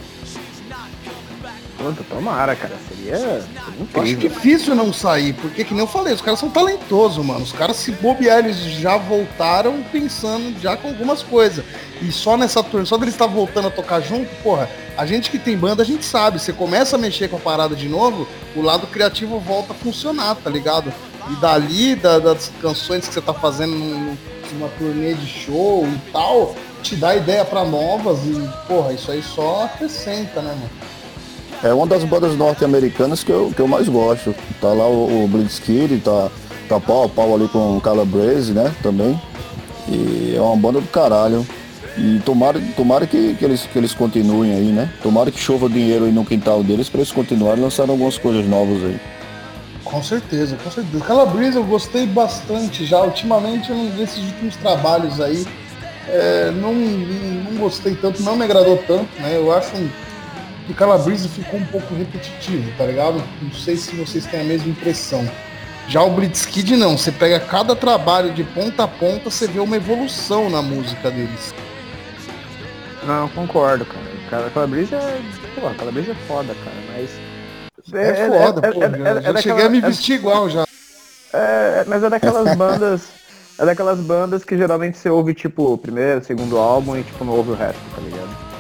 [1.83, 2.75] Puta, tomara, cara.
[2.89, 4.03] Seria, seria.
[4.03, 7.43] Acho difícil não sair, porque que nem eu falei, os caras são talentosos, mano.
[7.43, 11.65] Os caras se bobear, eles já voltaram pensando já com algumas coisas.
[12.01, 15.31] E só nessa turma, só deles estar tá voltando a tocar junto, porra, a gente
[15.31, 16.39] que tem banda, a gente sabe.
[16.39, 20.37] Você começa a mexer com a parada de novo, o lado criativo volta a funcionar,
[20.37, 20.93] tá ligado?
[21.31, 24.17] E dali, da, das canções que você tá fazendo num,
[24.53, 29.23] numa turnê de show e tal, te dá ideia para novas e, porra, isso aí
[29.23, 30.82] só acrescenta, né, mano?
[31.63, 34.35] É uma das bandas norte-americanas que eu, que eu mais gosto.
[34.61, 36.29] Tá lá o, o Blitzkrieg, tá,
[36.69, 38.75] tá pau a pau ali com o Calabrese, né?
[38.83, 39.21] Também.
[39.89, 41.47] E é uma banda do caralho.
[41.97, 44.91] E tomara, tomara que, que, eles, que eles continuem aí, né?
[45.03, 48.83] Tomara que chova dinheiro aí no quintal deles para eles continuarem lançando algumas coisas novas
[48.83, 49.01] aí.
[49.85, 51.05] Com certeza, com certeza.
[51.05, 53.03] Calabresa eu gostei bastante já.
[53.03, 55.47] Ultimamente, nesses últimos trabalhos aí,
[56.09, 59.37] é, não, não gostei tanto, não me agradou tanto, né?
[59.37, 59.71] Eu acho
[60.67, 63.23] que Calabresa ficou um pouco repetitivo, tá ligado?
[63.41, 65.29] Não sei se vocês têm a mesma impressão.
[65.89, 69.77] Já o Blitzkid não, você pega cada trabalho de ponta a ponta, você vê uma
[69.77, 71.53] evolução na música deles.
[73.05, 73.85] Não, concordo,
[74.31, 74.49] cara.
[74.51, 75.21] Calabresa é.
[75.55, 77.11] Pô, Calabresa é foda, cara, mas.
[77.93, 78.83] É, é foda, é, pô.
[78.83, 80.65] É, já, é, já cheguei a me vestir igual já.
[81.33, 83.09] É, mas é daquelas bandas.
[83.59, 87.35] É daquelas bandas que geralmente você ouve, tipo, o primeiro, segundo álbum e, tipo, não
[87.35, 88.52] ouve o resto, tá ligado?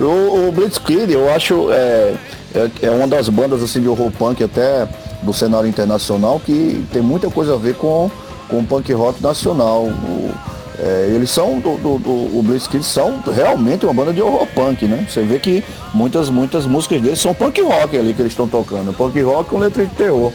[0.00, 2.14] O, o Blitzkrieg, eu acho, é,
[2.54, 4.86] é, é, uma das bandas, assim, de horror punk até
[5.22, 8.10] do cenário internacional que tem muita coisa a ver com,
[8.48, 9.84] com o punk rock nacional.
[9.84, 10.30] O,
[10.78, 14.84] é, eles são, do, do, do, o Blitzkrieg são realmente uma banda de horror punk,
[14.84, 15.06] né?
[15.08, 18.92] Você vê que muitas, muitas músicas deles são punk rock ali que eles estão tocando.
[18.92, 20.32] Punk rock com letra de terror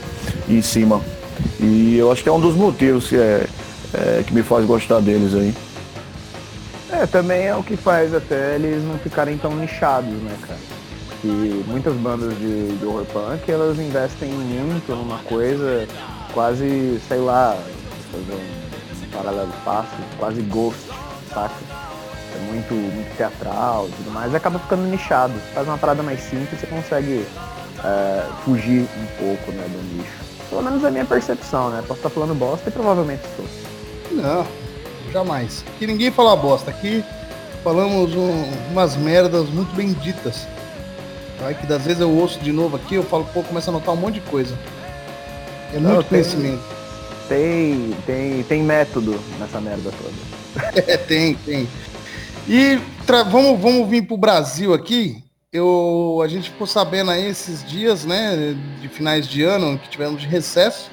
[0.49, 0.99] em cima.
[1.59, 3.45] E eu acho que é um dos motivos que, é,
[3.93, 5.53] é, que me faz gostar deles aí.
[7.01, 10.59] É, também é o que faz até eles não ficarem tão nichados, né, cara?
[11.19, 15.87] Que muitas bandas de, de horror punk, elas investem muito numa coisa
[16.31, 17.57] quase, sei lá,
[18.11, 20.79] fazer um, paralelo fácil, quase ghost,
[21.33, 21.55] saca?
[22.35, 25.33] É muito, muito teatral e tudo mais, e acaba ficando nichado.
[25.55, 27.25] Faz uma parada mais simples, você consegue
[27.83, 30.19] é, fugir um pouco né, do nicho.
[30.51, 31.83] Pelo menos é a minha percepção, né?
[31.87, 33.45] Posso estar falando bosta e provavelmente estou.
[34.11, 34.45] Não,
[35.11, 35.63] jamais.
[35.75, 36.71] Aqui ninguém fala bosta.
[36.71, 37.03] Aqui
[37.63, 40.47] falamos um, umas merdas muito benditas.
[41.39, 41.53] Tá?
[41.53, 43.97] Que das vezes eu ouço de novo aqui, eu falo, pô, começa a notar um
[43.97, 44.57] monte de coisa.
[45.73, 46.63] É Não, muito tem, conhecimento.
[47.27, 50.71] Tem, tem, tem método nessa merda toda.
[50.91, 51.67] é, tem, tem.
[52.47, 52.79] E
[53.29, 58.55] vamos, vamos vir pro Brasil aqui eu, a gente ficou sabendo aí esses dias, né,
[58.79, 60.89] de finais de ano, que tivemos de recesso,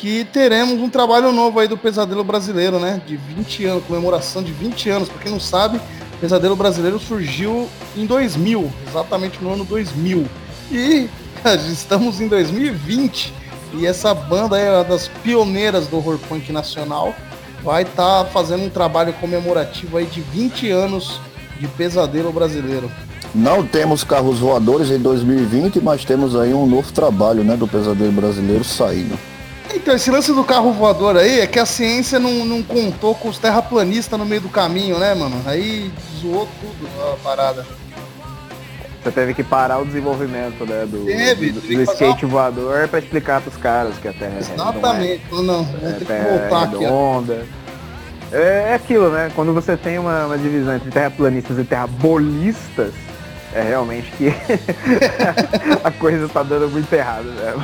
[0.00, 4.50] que teremos um trabalho novo aí do Pesadelo Brasileiro, né, de 20 anos, comemoração de
[4.50, 5.08] 20 anos.
[5.10, 5.78] Para quem não sabe,
[6.18, 10.26] Pesadelo Brasileiro surgiu em 2000, exatamente no ano 2000.
[10.72, 11.06] E
[11.70, 13.34] estamos em 2020
[13.74, 17.14] e essa banda é uma das pioneiras do horror punk nacional.
[17.62, 21.20] Vai estar tá fazendo um trabalho comemorativo aí de 20 anos
[21.58, 22.90] de Pesadelo Brasileiro.
[23.34, 28.12] Não temos carros voadores em 2020, mas temos aí um novo trabalho né, do pesadelo
[28.12, 29.16] brasileiro saindo.
[29.74, 33.28] Então, esse lance do carro voador aí é que a ciência não, não contou com
[33.28, 35.40] os terraplanistas no meio do caminho, né, mano?
[35.46, 35.90] Aí
[36.20, 37.66] zoou tudo a parada.
[39.02, 42.32] Você teve que parar o desenvolvimento né, do, teve, do, do skate uma...
[42.32, 46.04] voador para explicar pros caras que a Terra é Exatamente, não, é, não, é, que
[46.04, 46.78] voltar aqui.
[46.78, 47.46] Redonda.
[48.30, 49.32] É, é aquilo, né?
[49.34, 52.92] Quando você tem uma, uma divisão entre terraplanistas e terrabolistas,
[53.54, 54.28] é realmente que
[55.82, 57.54] a coisa tá dando muito errado, né?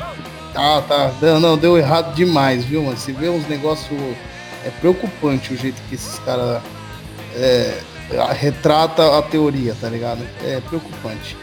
[0.56, 1.12] Ah, tá.
[1.20, 2.96] Não, não, deu errado demais, viu, mano?
[2.96, 4.00] Você vê uns negócios.
[4.64, 6.60] É preocupante o jeito que esses caras
[7.36, 7.78] é,
[8.32, 10.26] retrata a teoria, tá ligado?
[10.42, 11.36] É preocupante.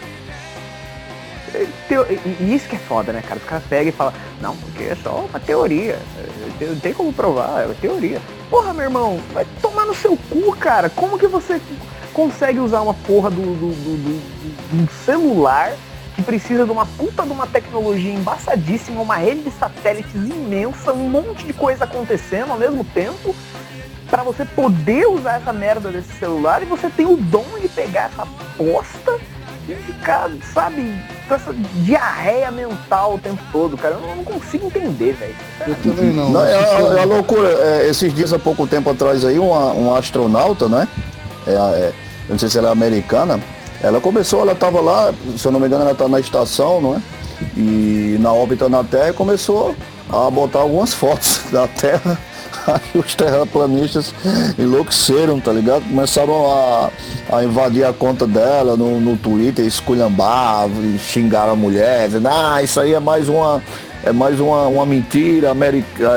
[2.39, 3.39] E isso que é foda, né, cara?
[3.39, 5.99] Os caras pegam e falam, não, porque é só uma teoria.
[6.59, 8.19] Não tem como provar, é uma teoria.
[8.49, 10.89] Porra, meu irmão, vai tomar no seu cu, cara.
[10.89, 11.61] Como que você
[12.13, 15.73] consegue usar uma porra do, do, do, do, celular
[16.15, 21.09] que precisa de uma puta de uma tecnologia embaçadíssima, uma rede de satélites imensa, um
[21.09, 23.35] monte de coisa acontecendo ao mesmo tempo,
[24.09, 28.11] para você poder usar essa merda desse celular e você tem o dom de pegar
[28.13, 29.19] essa bosta
[29.67, 30.93] e ficar, sabe,
[31.27, 33.95] com essa diarreia mental o tempo todo, cara.
[33.95, 35.35] Eu não consigo entender, velho.
[35.65, 36.29] Eu também não.
[36.29, 37.47] não é, é, é loucura.
[37.49, 40.87] É, esses dias, há pouco tempo atrás aí, uma, um astronauta, né?
[41.47, 41.93] É, é,
[42.29, 43.39] não sei se ela é americana,
[43.83, 46.95] ela começou, ela estava lá, se eu não me engano, ela está na estação, não
[46.95, 47.01] é?
[47.57, 49.75] E na órbita na Terra começou
[50.09, 52.17] a botar algumas fotos da Terra.
[52.65, 54.13] Aí os terraplanistas
[54.57, 55.83] enlouqueceram, tá ligado?
[55.83, 56.89] Começaram a,
[57.29, 62.79] a invadir a conta dela no, no Twitter, esculhambar, xingaram a mulher, dizendo, ah, isso
[62.79, 63.61] aí é mais uma.
[64.05, 65.53] É mais uma, uma mentira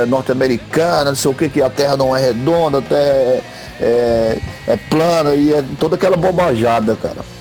[0.09, 3.43] norte-americana, não sei o que, que a Terra não é redonda, a Terra é,
[3.81, 7.36] é, é plana e é toda aquela bobajada, cara.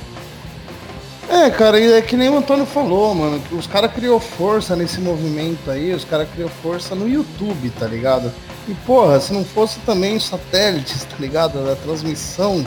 [1.27, 5.71] É, cara, é que nem o Antônio falou, mano, os caras criou força nesse movimento
[5.71, 8.31] aí, os caras criou força no YouTube, tá ligado?
[8.67, 11.69] E porra, se não fosse também os satélites, tá ligado?
[11.69, 12.63] A transmissão.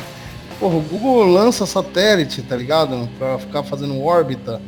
[0.59, 3.09] Porra, o Google lança satélite, tá ligado?
[3.19, 4.61] Pra ficar fazendo órbita.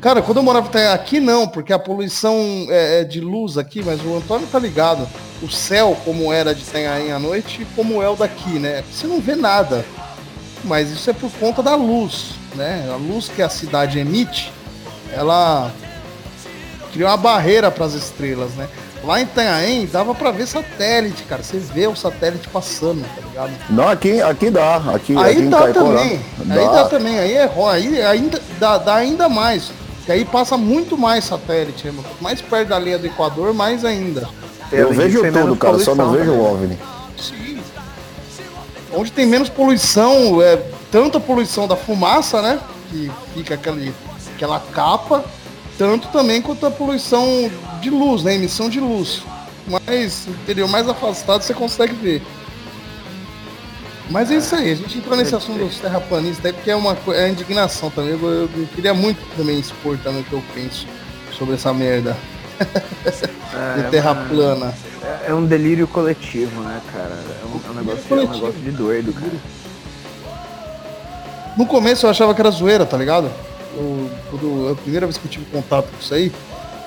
[0.00, 2.36] Cara, quando eu morava aqui não, porque a poluição
[2.68, 5.08] é, é, de luz aqui, mas o Antônio tá ligado.
[5.42, 8.84] O céu, como era de Itanhaém à noite, e como é o daqui, né?
[8.92, 9.84] Você não vê nada.
[10.62, 12.88] Mas isso é por conta da luz, né?
[12.92, 14.52] A luz que a cidade emite,
[15.12, 15.70] ela
[16.92, 18.68] cria uma barreira para as estrelas, né?
[19.04, 21.42] Lá em Itanhaém dava para ver satélite, cara.
[21.42, 23.52] Você vê o satélite passando, tá ligado?
[23.68, 24.76] Não, aqui, aqui dá.
[24.76, 26.20] Aqui, aí aqui dá também.
[26.38, 26.54] Dá.
[26.54, 27.18] Aí dá também.
[27.18, 29.70] Aí é aí ainda dá, dá ainda mais.
[30.06, 32.02] Que aí passa muito mais satélite, né?
[32.20, 34.28] mais perto da linha do Equador, mais ainda.
[34.72, 36.78] Eu, vejo tudo, cara, só não vejo o OVNI.
[37.18, 37.58] Sim.
[38.92, 40.58] Onde tem menos poluição, é
[40.94, 42.60] tanto a poluição da fumaça, né?
[42.88, 43.92] Que fica aquele,
[44.32, 45.24] aquela capa,
[45.76, 48.36] tanto também quanto a poluição de luz, né?
[48.36, 49.24] Emissão de luz.
[49.66, 52.22] Mas interior mais afastado você consegue ver.
[54.08, 56.96] Mas é isso aí, a gente entrou nesse assunto dos terraplanistas aí, porque é uma
[57.08, 58.12] é indignação também.
[58.12, 60.86] Eu, eu, eu, queria muito também expor também o que eu penso
[61.36, 62.16] sobre essa merda.
[63.54, 64.74] É, de terra uma, plana.
[65.00, 67.14] É, é, um delírio coletivo, né, cara?
[67.14, 69.30] É um, é um negócio, é um negócio de doido, cara.
[71.56, 73.30] No começo eu achava que era zoeira, tá ligado?
[73.76, 76.32] Eu, quando, a primeira vez que eu tive contato com isso aí,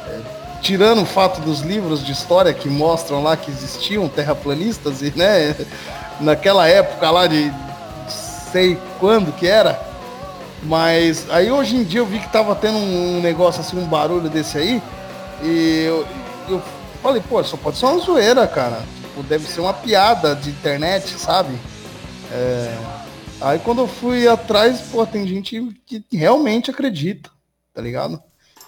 [0.07, 0.19] é,
[0.61, 5.55] tirando o fato dos livros de história que mostram lá que existiam terraplanistas e, né,
[6.19, 7.51] naquela época lá de
[8.51, 9.79] sei quando que era.
[10.63, 14.29] Mas aí hoje em dia eu vi que tava tendo um negócio assim, um barulho
[14.29, 14.81] desse aí.
[15.43, 16.05] E eu,
[16.49, 16.61] eu
[17.01, 18.81] falei, pô, só pode ser uma zoeira, cara.
[19.01, 21.53] Tipo, deve ser uma piada de internet, sabe?
[22.31, 22.96] É...
[23.41, 27.29] Aí quando eu fui atrás, pô, tem gente que realmente acredita,
[27.73, 28.21] tá ligado?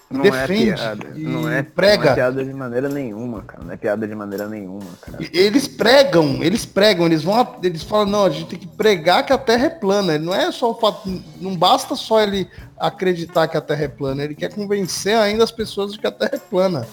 [0.09, 1.07] não defende é piada.
[1.15, 2.03] Não é, prega.
[2.03, 3.63] Não é piada de maneira nenhuma, cara.
[3.63, 5.20] Não é piada de maneira nenhuma, cara.
[5.32, 9.32] Eles pregam, eles pregam, eles vão, eles falam, não, a gente tem que pregar que
[9.32, 10.17] a Terra é plana.
[10.17, 11.07] Não é só o fato,
[11.39, 12.47] não basta só ele
[12.78, 16.11] acreditar que a Terra é plana, ele quer convencer ainda as pessoas de que a
[16.11, 16.88] Terra é plana.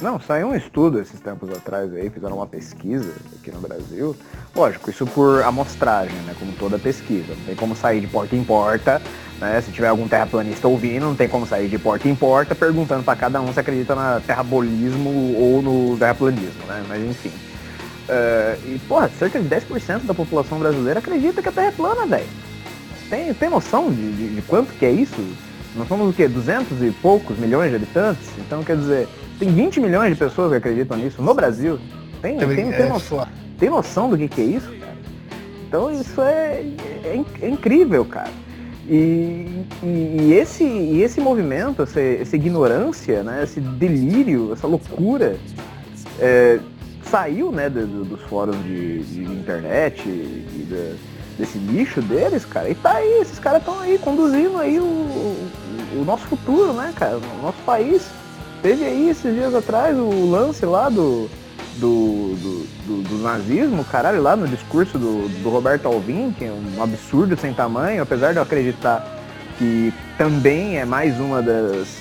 [0.00, 4.16] Não, saiu um estudo esses tempos atrás aí, fizeram uma pesquisa aqui no Brasil.
[4.54, 6.34] Lógico, isso por amostragem, né?
[6.38, 7.34] Como toda pesquisa.
[7.34, 9.00] Não tem como sair de porta em porta
[9.40, 9.60] né?
[9.60, 13.16] Se tiver algum terraplanista ouvindo, não tem como sair de porta em porta perguntando para
[13.16, 16.84] cada um se acredita na terrabolismo ou no terraplanismo, né?
[16.88, 17.32] Mas enfim.
[18.08, 22.06] Uh, e, porra, cerca de 10% da população brasileira acredita que a Terra é plana,
[22.06, 22.26] velho.
[23.08, 25.16] Tem, tem noção de, de, de, quanto que é isso?
[25.74, 26.28] Nós somos o quê?
[26.28, 28.28] 200 e poucos milhões de habitantes?
[28.38, 29.08] Então, quer dizer,
[29.38, 31.78] tem 20 milhões de pessoas que acreditam nisso no Brasil.
[32.20, 33.26] Tem, tem, tem, tem, noção,
[33.58, 34.96] tem noção do que, que é isso, cara?
[35.68, 36.64] Então, isso é,
[37.04, 38.30] é, é incrível, cara.
[38.88, 45.36] E, e, e, esse, e esse movimento, essa, essa ignorância, né, esse delírio, essa loucura,
[46.20, 46.60] é,
[47.10, 50.96] saiu né, do, do, dos fóruns de, de internet e de,
[51.38, 55.50] desse lixo deles, cara, e tá aí, esses caras estão aí conduzindo aí o, o,
[56.00, 58.06] o, nosso futuro, né, cara, o nosso país.
[58.64, 61.28] Teve aí esses dias atrás o lance lá do,
[61.76, 66.50] do, do, do, do, nazismo, caralho, lá no discurso do, do Roberto Alvim, que é
[66.50, 69.06] um absurdo sem tamanho, apesar de eu acreditar
[69.58, 71.98] que também é mais uma das,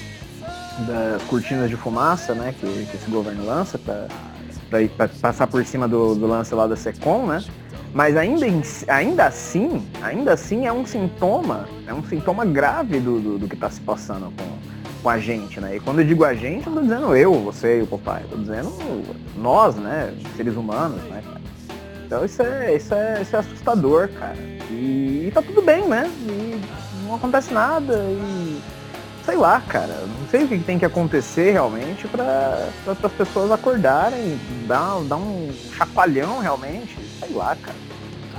[0.88, 4.08] das cortinas de fumaça né, que, que esse governo lança para
[5.22, 7.44] passar por cima do, do lance lá da SECOM, né?
[7.94, 8.46] Mas ainda,
[8.88, 13.54] ainda assim, ainda assim é um sintoma, é um sintoma grave do, do, do que
[13.54, 14.73] está se passando com,
[15.04, 15.76] com a gente, né?
[15.76, 18.24] E quando eu digo a gente, eu não tô dizendo eu, você e o papai,
[18.24, 18.74] eu tô dizendo
[19.36, 20.16] nós, né?
[20.38, 21.22] Seres humanos, né,
[22.06, 24.38] Então isso é, isso é, isso é assustador, cara.
[24.72, 26.10] E, e tá tudo bem, né?
[26.22, 26.60] E
[27.06, 28.62] não acontece nada e
[29.26, 34.40] sei lá, cara, não sei o que tem que acontecer realmente para as pessoas acordarem,
[34.68, 37.78] dar, dar um chacoalhão realmente, sei lá, cara.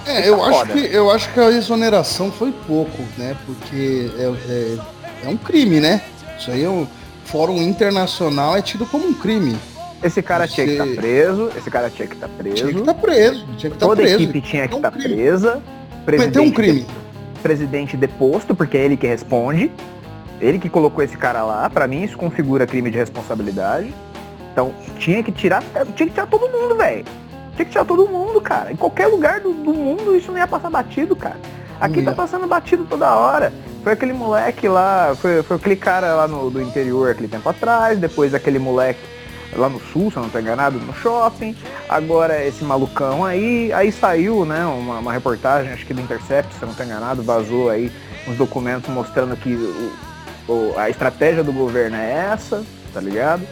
[0.06, 3.34] É, eu acho, que, eu acho que a exoneração foi pouco, né?
[3.46, 4.78] Porque é, é,
[5.24, 6.02] é um crime, né?
[6.38, 6.86] Isso aí é um
[7.24, 9.56] fórum internacional é tido como um crime.
[10.02, 10.54] Esse cara Você...
[10.54, 12.56] tinha que estar tá preso, esse cara tinha que estar tá preso.
[12.56, 14.22] Tinha que estar tá preso, tinha que estar Toda preso.
[14.22, 15.62] equipe tinha que estar tá presa.
[16.04, 16.86] Presidente, um crime.
[17.42, 19.72] Presidente deposto, porque é ele que responde.
[20.40, 21.70] Ele que colocou esse cara lá.
[21.70, 23.94] Para mim isso configura crime de responsabilidade.
[24.52, 25.62] Então tinha que tirar,
[25.96, 27.04] tinha que tirar todo mundo, velho.
[27.56, 28.72] Tinha que tirar todo mundo, cara.
[28.72, 31.38] Em qualquer lugar do, do mundo isso não ia passar batido, cara.
[31.80, 33.52] Aqui tá passando batido toda hora.
[33.82, 37.98] Foi aquele moleque lá, foi, foi aquele cara lá no, do interior aquele tempo atrás,
[37.98, 39.00] depois aquele moleque
[39.56, 41.54] lá no sul, se eu não estou enganado, no shopping.
[41.88, 46.62] Agora esse malucão aí, aí saiu, né, uma, uma reportagem, acho que do Intercept, se
[46.62, 47.92] eu não estou enganado, vazou aí
[48.26, 49.92] uns documentos mostrando que o,
[50.48, 53.42] o, a estratégia do governo é essa, tá ligado?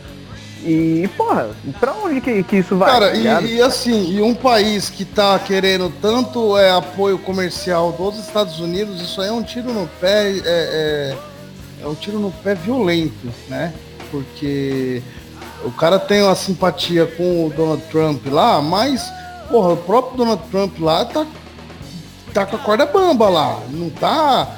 [0.64, 1.50] E, porra,
[1.80, 2.90] pra onde que, que isso vai?
[2.90, 7.90] Cara, tá e, e, assim, e um país que tá querendo tanto é, apoio comercial
[7.92, 11.16] dos Estados Unidos, isso aí é um tiro no pé, é, é,
[11.82, 13.74] é um tiro no pé violento, né?
[14.10, 15.02] Porque
[15.64, 19.12] o cara tem uma simpatia com o Donald Trump lá, mas,
[19.50, 21.26] porra, o próprio Donald Trump lá tá,
[22.32, 23.58] tá com a corda bamba lá.
[23.70, 24.48] Não tá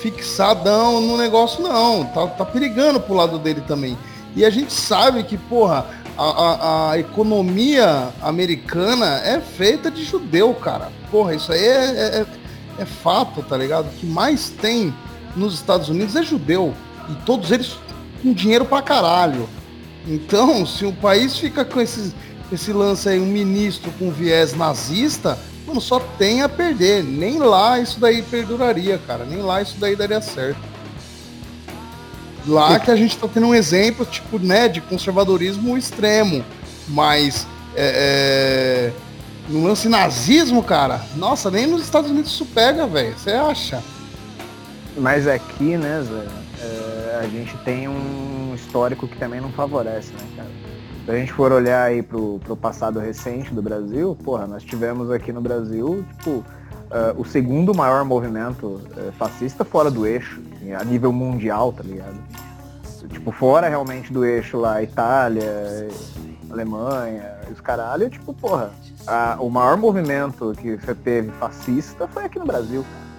[0.00, 2.04] fixadão no negócio, não.
[2.06, 3.96] Tá, tá perigando pro lado dele também.
[4.36, 10.54] E a gente sabe que, porra, a, a, a, economia americana é feita de judeu,
[10.54, 10.90] cara.
[11.10, 12.26] Porra, isso aí é, é,
[12.78, 13.86] é, é fato, tá ligado?
[13.86, 14.94] O que mais tem
[15.34, 16.74] nos Estados Unidos é judeu.
[17.08, 17.76] E todos eles
[18.22, 19.48] com dinheiro pra caralho.
[20.06, 22.14] Então, se o país fica com esse,
[22.52, 27.02] esse lance aí, um ministro com viés nazista, mano, só tem a perder.
[27.02, 29.24] Nem lá isso daí perduraria, cara.
[29.24, 30.69] Nem lá isso daí daria certo.
[32.46, 36.44] Lá que a gente tá tendo um exemplo, tipo, né, de conservadorismo extremo.
[36.88, 38.92] Mas é, é,
[39.48, 43.16] no lance nazismo, cara, nossa, nem nos Estados Unidos isso pega, velho.
[43.16, 43.82] Você acha?
[44.96, 46.26] Mas aqui, né, Zé,
[46.62, 50.48] é, a gente tem um histórico que também não favorece, né, cara?
[51.04, 55.10] Se a gente for olhar aí pro, pro passado recente do Brasil, porra, nós tivemos
[55.10, 56.44] aqui no Brasil, tipo,
[56.90, 60.40] uh, o segundo maior movimento uh, fascista fora do eixo,
[60.78, 62.18] a nível mundial, tá ligado?
[63.08, 65.88] Tipo, fora realmente do eixo lá, Itália,
[66.50, 68.70] Alemanha, os caralho, tipo, porra,
[69.06, 73.10] a, o maior movimento que você teve fascista foi aqui no Brasil, cara.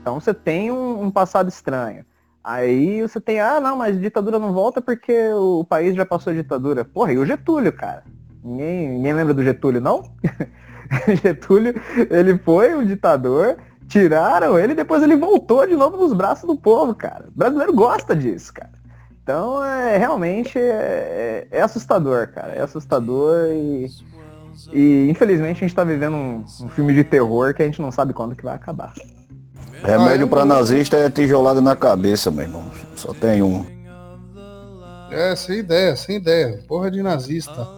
[0.00, 2.04] Então você tem um, um, passado estranho.
[2.42, 6.84] Aí você tem, ah, não, mas ditadura não volta porque o país já passou ditadura.
[6.84, 8.02] Porra, e o Getúlio, cara?
[8.42, 10.02] Ninguém, ninguém lembra do Getúlio, não?
[11.22, 11.74] Getúlio,
[12.10, 13.56] ele foi um ditador,
[13.88, 17.26] tiraram ele, depois ele voltou de novo nos braços do povo, cara.
[17.28, 18.70] O brasileiro gosta disso, cara.
[19.22, 22.52] Então, é, realmente é, é, é assustador, cara.
[22.54, 23.88] É assustador e,
[24.72, 27.92] e infelizmente a gente tá vivendo um, um filme de terror que a gente não
[27.92, 28.92] sabe quando que vai acabar.
[29.84, 32.70] Remédio para nazista é tijolada na cabeça, meu irmão.
[32.94, 33.64] Só tem um.
[35.10, 36.60] É, sem ideia, sem ideia.
[36.66, 37.68] Porra de nazista.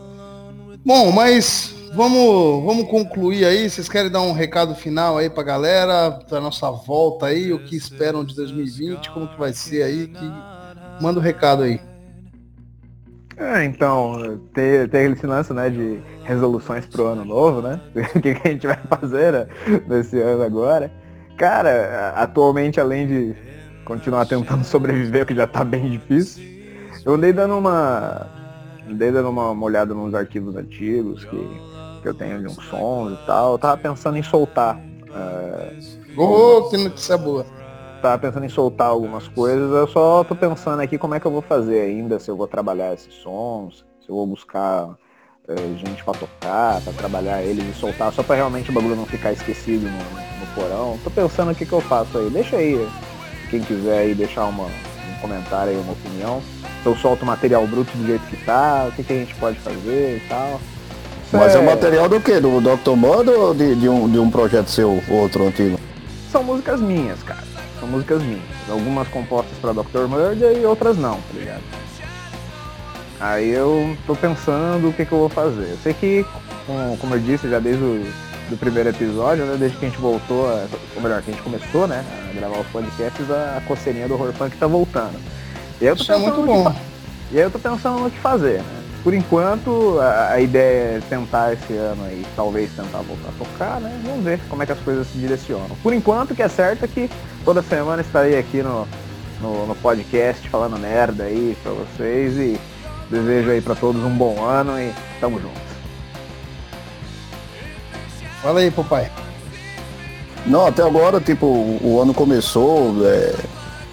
[0.85, 3.69] Bom, mas vamos, vamos concluir aí.
[3.69, 7.77] Vocês querem dar um recado final aí pra galera, da nossa volta aí, o que
[7.77, 10.09] esperam de 2020, como que vai ser aí?
[10.09, 10.33] Que...
[11.01, 11.81] Manda o um recado aí.
[13.37, 17.81] É, então, ter esse lance, né, de resoluções pro ano novo, né?
[18.15, 19.47] o que, que a gente vai fazer né,
[19.89, 20.93] nesse ano agora.
[21.37, 23.35] Cara, atualmente, além de
[23.85, 26.45] continuar tentando sobreviver, que já tá bem difícil,
[27.05, 28.27] eu andei dando uma.
[28.89, 31.37] Andei dando uma, uma olhada nos arquivos antigos que,
[32.05, 33.53] que eu tenho de uns sons e tal.
[33.53, 34.77] Eu tava pensando em soltar.
[34.77, 37.47] Uh, oh, que notícia boa.
[38.03, 41.31] Tava pensando em soltar algumas coisas, eu só tô pensando aqui como é que eu
[41.31, 44.95] vou fazer ainda, se eu vou trabalhar esses sons, se eu vou buscar
[45.49, 49.07] é, gente para tocar, para trabalhar eles e soltar, só para realmente o bagulho não
[49.07, 50.99] ficar esquecido no, no porão.
[51.03, 52.29] Tô pensando o que, que eu faço aí.
[52.29, 52.87] Deixa aí,
[53.49, 56.43] quem quiser aí deixar uma, um comentário aí, uma opinião.
[56.83, 59.59] Se eu solto material bruto do jeito que tá, o que, que a gente pode
[59.61, 60.61] fazer e tal.
[61.35, 61.59] Mas é...
[61.59, 62.41] é material do que?
[62.41, 62.97] Do Dr.
[62.97, 65.79] Mud ou de, de, um, de um projeto seu, outro antigo?
[66.31, 67.45] São músicas minhas, cara.
[67.79, 68.43] São músicas minhas.
[68.69, 70.09] Algumas compostas para Dr.
[70.09, 71.63] Murder e outras não, tá ligado?
[73.21, 75.71] Aí eu tô pensando o que, que eu vou fazer.
[75.71, 76.27] Eu sei que,
[76.67, 78.07] como, como eu disse já desde o
[78.49, 80.67] do primeiro episódio, né, desde que a gente voltou, a,
[80.97, 84.15] ou melhor, que a gente começou, né, a gravar os podcasts, a, a coceirinha do
[84.15, 85.19] horror punk tá voltando.
[85.81, 86.75] E aí eu tô Isso é muito bom.
[87.33, 88.84] E aí eu tô pensando no que fazer, né?
[89.05, 93.81] Por enquanto, a, a, ideia é tentar esse ano aí, talvez tentar voltar a tocar,
[93.81, 94.01] né?
[94.03, 95.77] Vamos ver como é que as coisas se direcionam.
[95.83, 97.11] Por enquanto, o que é certo é que
[97.45, 98.89] toda semana estarei aqui no,
[99.43, 102.59] no, no podcast falando merda aí pra vocês e
[103.11, 105.61] Desejo aí para todos um bom ano e tamo junto.
[108.43, 109.11] Fala aí, papai.
[110.47, 113.35] Não, até agora, tipo, o ano começou, é,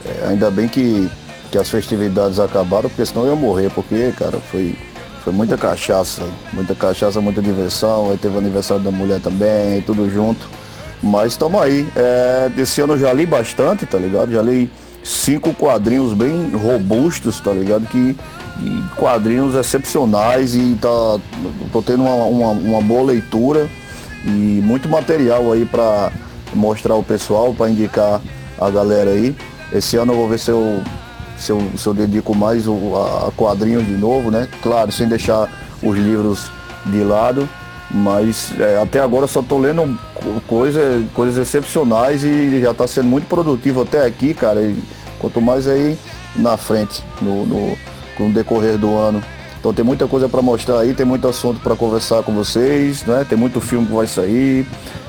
[0.05, 1.09] é, ainda bem que,
[1.49, 4.75] que as festividades acabaram, porque senão eu ia morrer, porque, cara, foi,
[5.23, 10.09] foi muita cachaça, muita cachaça, muita diversão, aí teve o aniversário da mulher também, tudo
[10.09, 10.49] junto.
[11.01, 11.87] Mas estamos aí.
[11.95, 14.31] É, desse ano eu já li bastante, tá ligado?
[14.31, 14.69] Já li
[15.03, 17.85] cinco quadrinhos bem robustos, tá ligado?
[17.87, 18.15] Que
[18.95, 21.19] quadrinhos excepcionais e tá,
[21.71, 23.67] tô tendo uma, uma, uma boa leitura
[24.25, 26.11] e muito material aí para
[26.53, 28.21] mostrar o pessoal, para indicar
[28.59, 29.35] a galera aí.
[29.73, 30.81] Esse ano eu vou ver se eu,
[31.41, 34.47] se eu, se eu dedico mais o, a quadrinhos de novo, né?
[34.61, 35.49] Claro, sem deixar
[35.81, 36.51] os livros
[36.85, 37.49] de lado,
[37.89, 39.97] mas é, até agora só tô lendo
[40.47, 44.61] coisa, coisas excepcionais e já está sendo muito produtivo até aqui, cara.
[44.61, 44.81] E
[45.19, 45.97] quanto mais aí
[46.35, 47.77] na frente, no, no
[48.17, 49.23] com o decorrer do ano.
[49.59, 53.25] Então tem muita coisa para mostrar aí, tem muito assunto para conversar com vocês, né?
[53.27, 54.65] Tem muito filme que vai sair,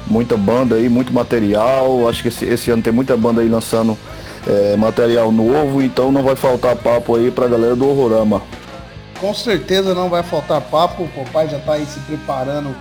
[0.06, 2.09] muita banda aí, muito material.
[2.09, 3.96] Acho que esse, esse ano tem muita banda aí lançando
[4.47, 8.43] é, material novo, então não vai faltar papo aí pra galera do Horrorama.
[9.20, 12.74] Com certeza não vai faltar papo, o papai já está aí se preparando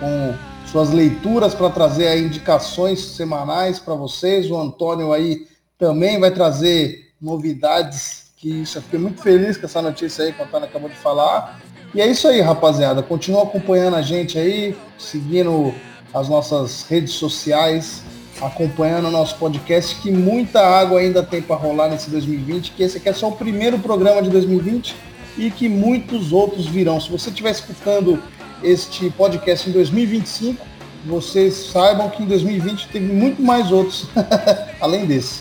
[0.00, 0.34] com
[0.66, 4.50] suas leituras para trazer indicações semanais para vocês.
[4.50, 5.46] O Antônio aí
[5.78, 10.40] também vai trazer novidades, que isso eu fiquei muito feliz com essa notícia aí que
[10.40, 11.60] o Antônio acabou de falar.
[11.94, 13.02] E é isso aí, rapaziada.
[13.02, 15.74] Continua acompanhando a gente aí, seguindo
[16.14, 18.02] as nossas redes sociais,
[18.46, 22.98] acompanhando o nosso podcast, que muita água ainda tem para rolar nesse 2020, que esse
[22.98, 24.94] aqui é só o primeiro programa de 2020
[25.38, 27.00] e que muitos outros virão.
[27.00, 28.22] Se você estiver escutando
[28.62, 30.66] este podcast em 2025,
[31.06, 34.06] vocês saibam que em 2020 teve muito mais outros
[34.80, 35.40] além desse.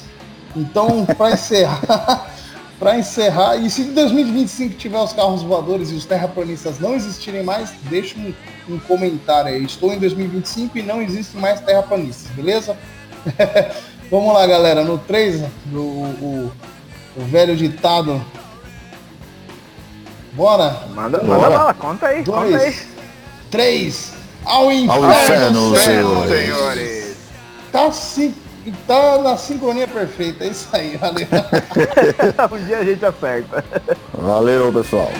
[0.56, 2.31] Então, para encerrar,
[2.82, 7.44] para encerrar, e se em 2025 tiver os carros voadores e os terraplanistas não existirem
[7.44, 8.34] mais, deixa um,
[8.68, 9.64] um comentário aí.
[9.64, 12.76] Estou em 2025 e não existem mais terraplanistas, beleza?
[14.10, 14.84] Vamos lá, galera.
[14.84, 16.52] No 3, o, o,
[17.18, 18.20] o velho ditado.
[20.34, 20.88] Bora?
[20.96, 22.76] Manda, manda bala, conta aí, Dois, conta aí.
[23.52, 24.14] 3.
[24.44, 26.32] Ao inferno, Ao inferno senhores.
[26.32, 27.16] senhores.
[27.72, 28.34] Tá sim
[28.86, 31.28] Tá na sincronia perfeita, é isso aí, valeu.
[32.52, 33.64] um dia a gente acerta.
[34.14, 35.12] Valeu, pessoal.